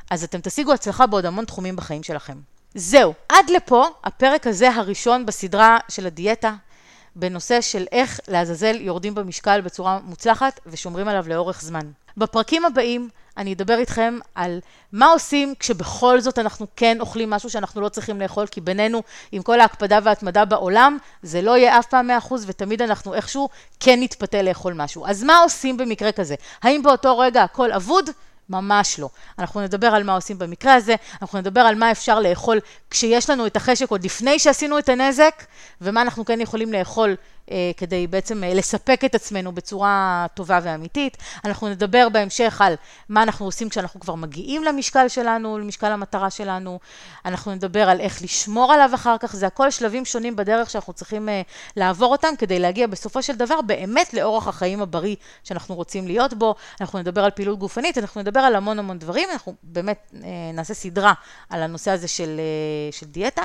אז 0.10 0.23
אתם 0.23 0.39
תשיגו 0.41 0.73
הצלחה 0.73 1.08
בעוד 1.08 1.25
המון 1.25 1.45
תחומים 1.45 1.75
בחיים 1.75 2.03
שלכם. 2.03 2.38
זהו, 2.75 3.13
עד 3.29 3.49
לפה 3.49 3.88
הפרק 4.03 4.47
הזה 4.47 4.69
הראשון 4.69 5.25
בסדרה 5.25 5.77
של 5.89 6.06
הדיאטה. 6.06 6.53
בנושא 7.15 7.62
של 7.62 7.86
איך 7.91 8.19
לעזאזל 8.28 8.82
יורדים 8.82 9.15
במשקל 9.15 9.62
בצורה 9.62 9.99
מוצלחת 10.04 10.60
ושומרים 10.65 11.08
עליו 11.08 11.26
לאורך 11.28 11.62
זמן. 11.62 11.91
בפרקים 12.17 12.65
הבאים 12.65 13.10
אני 13.38 13.54
אדבר 13.54 13.78
איתכם 13.78 14.19
על 14.36 14.60
מה 14.91 15.06
עושים 15.06 15.54
כשבכל 15.60 16.21
זאת 16.21 16.39
אנחנו 16.39 16.67
כן 16.76 16.97
אוכלים 16.99 17.30
משהו 17.30 17.49
שאנחנו 17.49 17.82
לא 17.82 17.89
צריכים 17.89 18.21
לאכול, 18.21 18.47
כי 18.47 18.62
בינינו, 18.62 19.02
עם 19.32 19.41
כל 19.41 19.60
ההקפדה 19.60 19.99
וההתמדה 20.04 20.45
בעולם, 20.45 20.97
זה 21.23 21.41
לא 21.41 21.58
יהיה 21.58 21.80
אף 21.80 21.86
פעם 21.86 22.10
100% 22.30 22.34
ותמיד 22.47 22.82
אנחנו 22.82 23.13
איכשהו 23.13 23.49
כן 23.80 23.99
נתפתה 24.02 24.41
לאכול 24.41 24.73
משהו. 24.73 25.06
אז 25.08 25.23
מה 25.23 25.38
עושים 25.38 25.78
במקרה 25.78 26.12
כזה? 26.12 26.36
האם 26.63 26.84
באותו 26.84 27.17
רגע 27.17 27.43
הכל 27.43 27.71
אבוד? 27.71 28.10
ממש 28.49 28.99
לא. 28.99 29.10
אנחנו 29.39 29.62
נדבר 29.62 29.88
על 29.88 30.03
מה 30.03 30.13
עושים 30.15 30.39
במקרה 30.39 30.73
הזה, 30.73 30.95
אנחנו 31.21 31.39
נדבר 31.39 31.62
על 31.62 31.75
מה 31.75 31.91
אפשר 31.91 32.19
לאכול 32.19 32.60
כשיש 32.89 33.29
לנו 33.29 33.45
את 33.47 33.56
החשק 33.56 33.89
עוד 33.89 34.03
לפני 34.03 34.39
שעשינו 34.39 34.79
את 34.79 34.89
הנזק, 34.89 35.43
ומה 35.82 36.01
אנחנו 36.01 36.25
כן 36.25 36.41
יכולים 36.41 36.73
לאכול 36.73 37.15
כדי 37.77 38.08
בעצם 38.08 38.43
אה, 38.43 38.53
לספק 38.53 39.01
את 39.06 39.15
עצמנו 39.15 39.51
בצורה 39.51 40.25
טובה 40.34 40.60
ואמיתית. 40.63 41.17
אנחנו 41.45 41.69
נדבר 41.69 42.08
בהמשך 42.10 42.62
על 42.62 42.75
מה 43.10 43.23
אנחנו 43.23 43.45
עושים 43.45 43.69
כשאנחנו 43.69 43.99
כבר 43.99 44.15
מגיעים 44.15 44.63
למשקל 44.63 45.08
שלנו, 45.08 45.60
למשקל 45.60 45.91
המטרה 45.91 46.29
שלנו. 46.29 46.79
אנחנו 47.25 47.56
נדבר 47.56 47.89
על 47.89 47.99
איך 47.99 48.21
לשמור 48.21 48.73
עליו 48.73 48.89
אחר 48.95 49.17
כך, 49.17 49.36
זה 49.36 49.47
הכל 49.47 49.71
שלבים 49.71 50.06
שונים 50.06 50.36
בדרך 50.36 50.69
שאנחנו 50.69 50.93
צריכים 50.93 51.29
אה, 51.29 51.41
לעבור 51.77 52.12
אותם 52.12 52.36
כדי 52.38 52.60
להגיע 52.60 52.88
בסופו 52.88 53.21
של 53.21 53.36
דבר 53.36 53.62
באמת 53.62 54.13
לאורח 54.13 54.47
החיים 54.47 54.82
הבריא 54.82 55.15
שאנחנו 55.43 55.75
רוצים 55.75 56.08
להיות 56.08 56.34
בו. 56.34 56.56
אנחנו 56.82 56.99
נדבר 56.99 57.23
על 57.23 57.32
פעילות 57.32 57.60
גופנית, 57.60 57.97
אנחנו 57.97 58.21
נדבר 58.21 58.39
על 58.39 58.56
המון 58.56 58.79
המון 58.79 58.99
דברים, 58.99 59.29
אנחנו 59.32 59.56
באמת 59.63 60.13
נעשה 60.53 60.73
סדרה 60.73 61.13
על 61.49 61.63
הנושא 61.63 61.91
הזה 61.91 62.08
של, 62.08 62.39
של 62.91 63.06
דיאטה. 63.06 63.43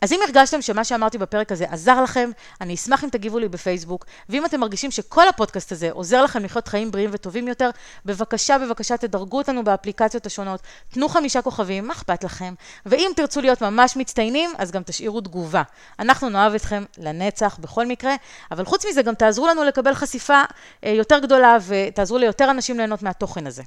אז 0.00 0.12
אם 0.12 0.20
הרגשתם 0.24 0.62
שמה 0.62 0.84
שאמרתי 0.84 1.18
בפרק 1.18 1.52
הזה 1.52 1.64
עזר 1.70 2.02
לכם, 2.02 2.30
אני 2.60 2.74
אשמח 2.74 3.04
אם 3.04 3.08
תגיבו 3.08 3.38
לי 3.38 3.48
בפייסבוק, 3.48 4.04
ואם 4.28 4.46
אתם 4.46 4.60
מרגישים 4.60 4.90
שכל 4.90 5.28
הפודקאסט 5.28 5.72
הזה 5.72 5.90
עוזר 5.92 6.24
לכם 6.24 6.44
לחיות 6.44 6.68
חיים 6.68 6.90
בריאים 6.90 7.10
וטובים 7.12 7.48
יותר, 7.48 7.70
בבקשה, 8.04 8.58
בבקשה 8.58 8.96
תדרגו 8.96 9.38
אותנו 9.38 9.64
באפליקציות 9.64 10.26
השונות, 10.26 10.60
תנו 10.88 11.08
חמישה 11.08 11.42
כוכבים, 11.42 11.86
מה 11.86 11.92
אכפת 11.92 12.24
לכם? 12.24 12.54
ואם 12.86 13.10
תרצו 13.16 13.40
להיות 13.40 13.62
ממש 13.62 13.96
מצטיינים, 13.96 14.50
אז 14.58 14.70
גם 14.70 14.82
תשאירו 14.82 15.20
תגובה. 15.20 15.62
אנחנו 15.98 16.28
נאהב 16.28 16.54
אתכם 16.54 16.84
לנצח 16.98 17.58
בכל 17.60 17.86
מקרה, 17.86 18.14
אבל 18.50 18.64
חוץ 18.64 18.86
מזה 18.86 19.02
גם 19.02 19.14
תעזרו 19.14 19.46
לנו 19.46 19.64
לקבל 19.64 19.94
חשיפה 19.94 20.42
אה, 20.84 20.90
יותר 20.90 21.18
גדולה 21.18 21.56
ותעזרו 21.66 22.18
ליותר 22.18 22.50
אנשים 22.50 22.76
ליהנות 22.76 23.02
מהתוכן 23.02 23.46
הזה. 23.46 23.62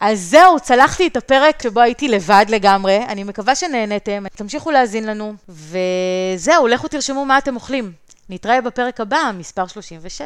אז 0.00 0.20
זהו, 0.20 0.60
צלחתי 0.60 1.06
את 1.06 1.16
הפרק 1.16 1.62
שבו 1.62 1.80
הייתי 1.80 2.08
לבד 2.08 2.46
לגמרי, 2.48 3.04
אני 3.08 3.24
מקווה 3.24 3.54
שנהנתם, 3.54 4.28
תמשיכו 4.36 4.70
להאזין 4.70 5.06
לנו, 5.06 5.34
וזהו, 5.48 6.66
לכו 6.66 6.88
תרשמו 6.88 7.24
מה 7.24 7.38
אתם 7.38 7.54
אוכלים. 7.54 7.92
נתראה 8.28 8.60
בפרק 8.60 9.00
הבא, 9.00 9.30
מספר 9.38 9.66
36. 9.66 10.22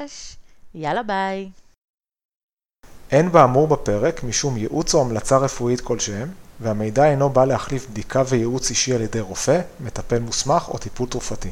יאללה 0.75 1.03
ביי. 1.03 1.49
אין 3.11 3.33
באמור 3.33 3.69
בפרק 3.69 4.23
משום 4.25 4.57
ייעוץ 4.57 4.95
או 4.95 5.01
המלצה 5.01 5.37
רפואית 5.37 5.81
כלשהם, 5.81 6.29
והמידע 6.61 7.05
אינו 7.05 7.31
בא 7.31 7.45
להחליף 7.45 7.87
בדיקה 7.91 8.23
וייעוץ 8.29 8.71
אישי 8.71 8.95
על 8.95 9.03
ידי 9.03 9.21
רופא, 9.21 9.61
מטפל 9.81 10.19
מוסמך 10.19 10.69
או 10.69 10.79
טיפול 10.79 11.09
תרופתי. 11.09 11.51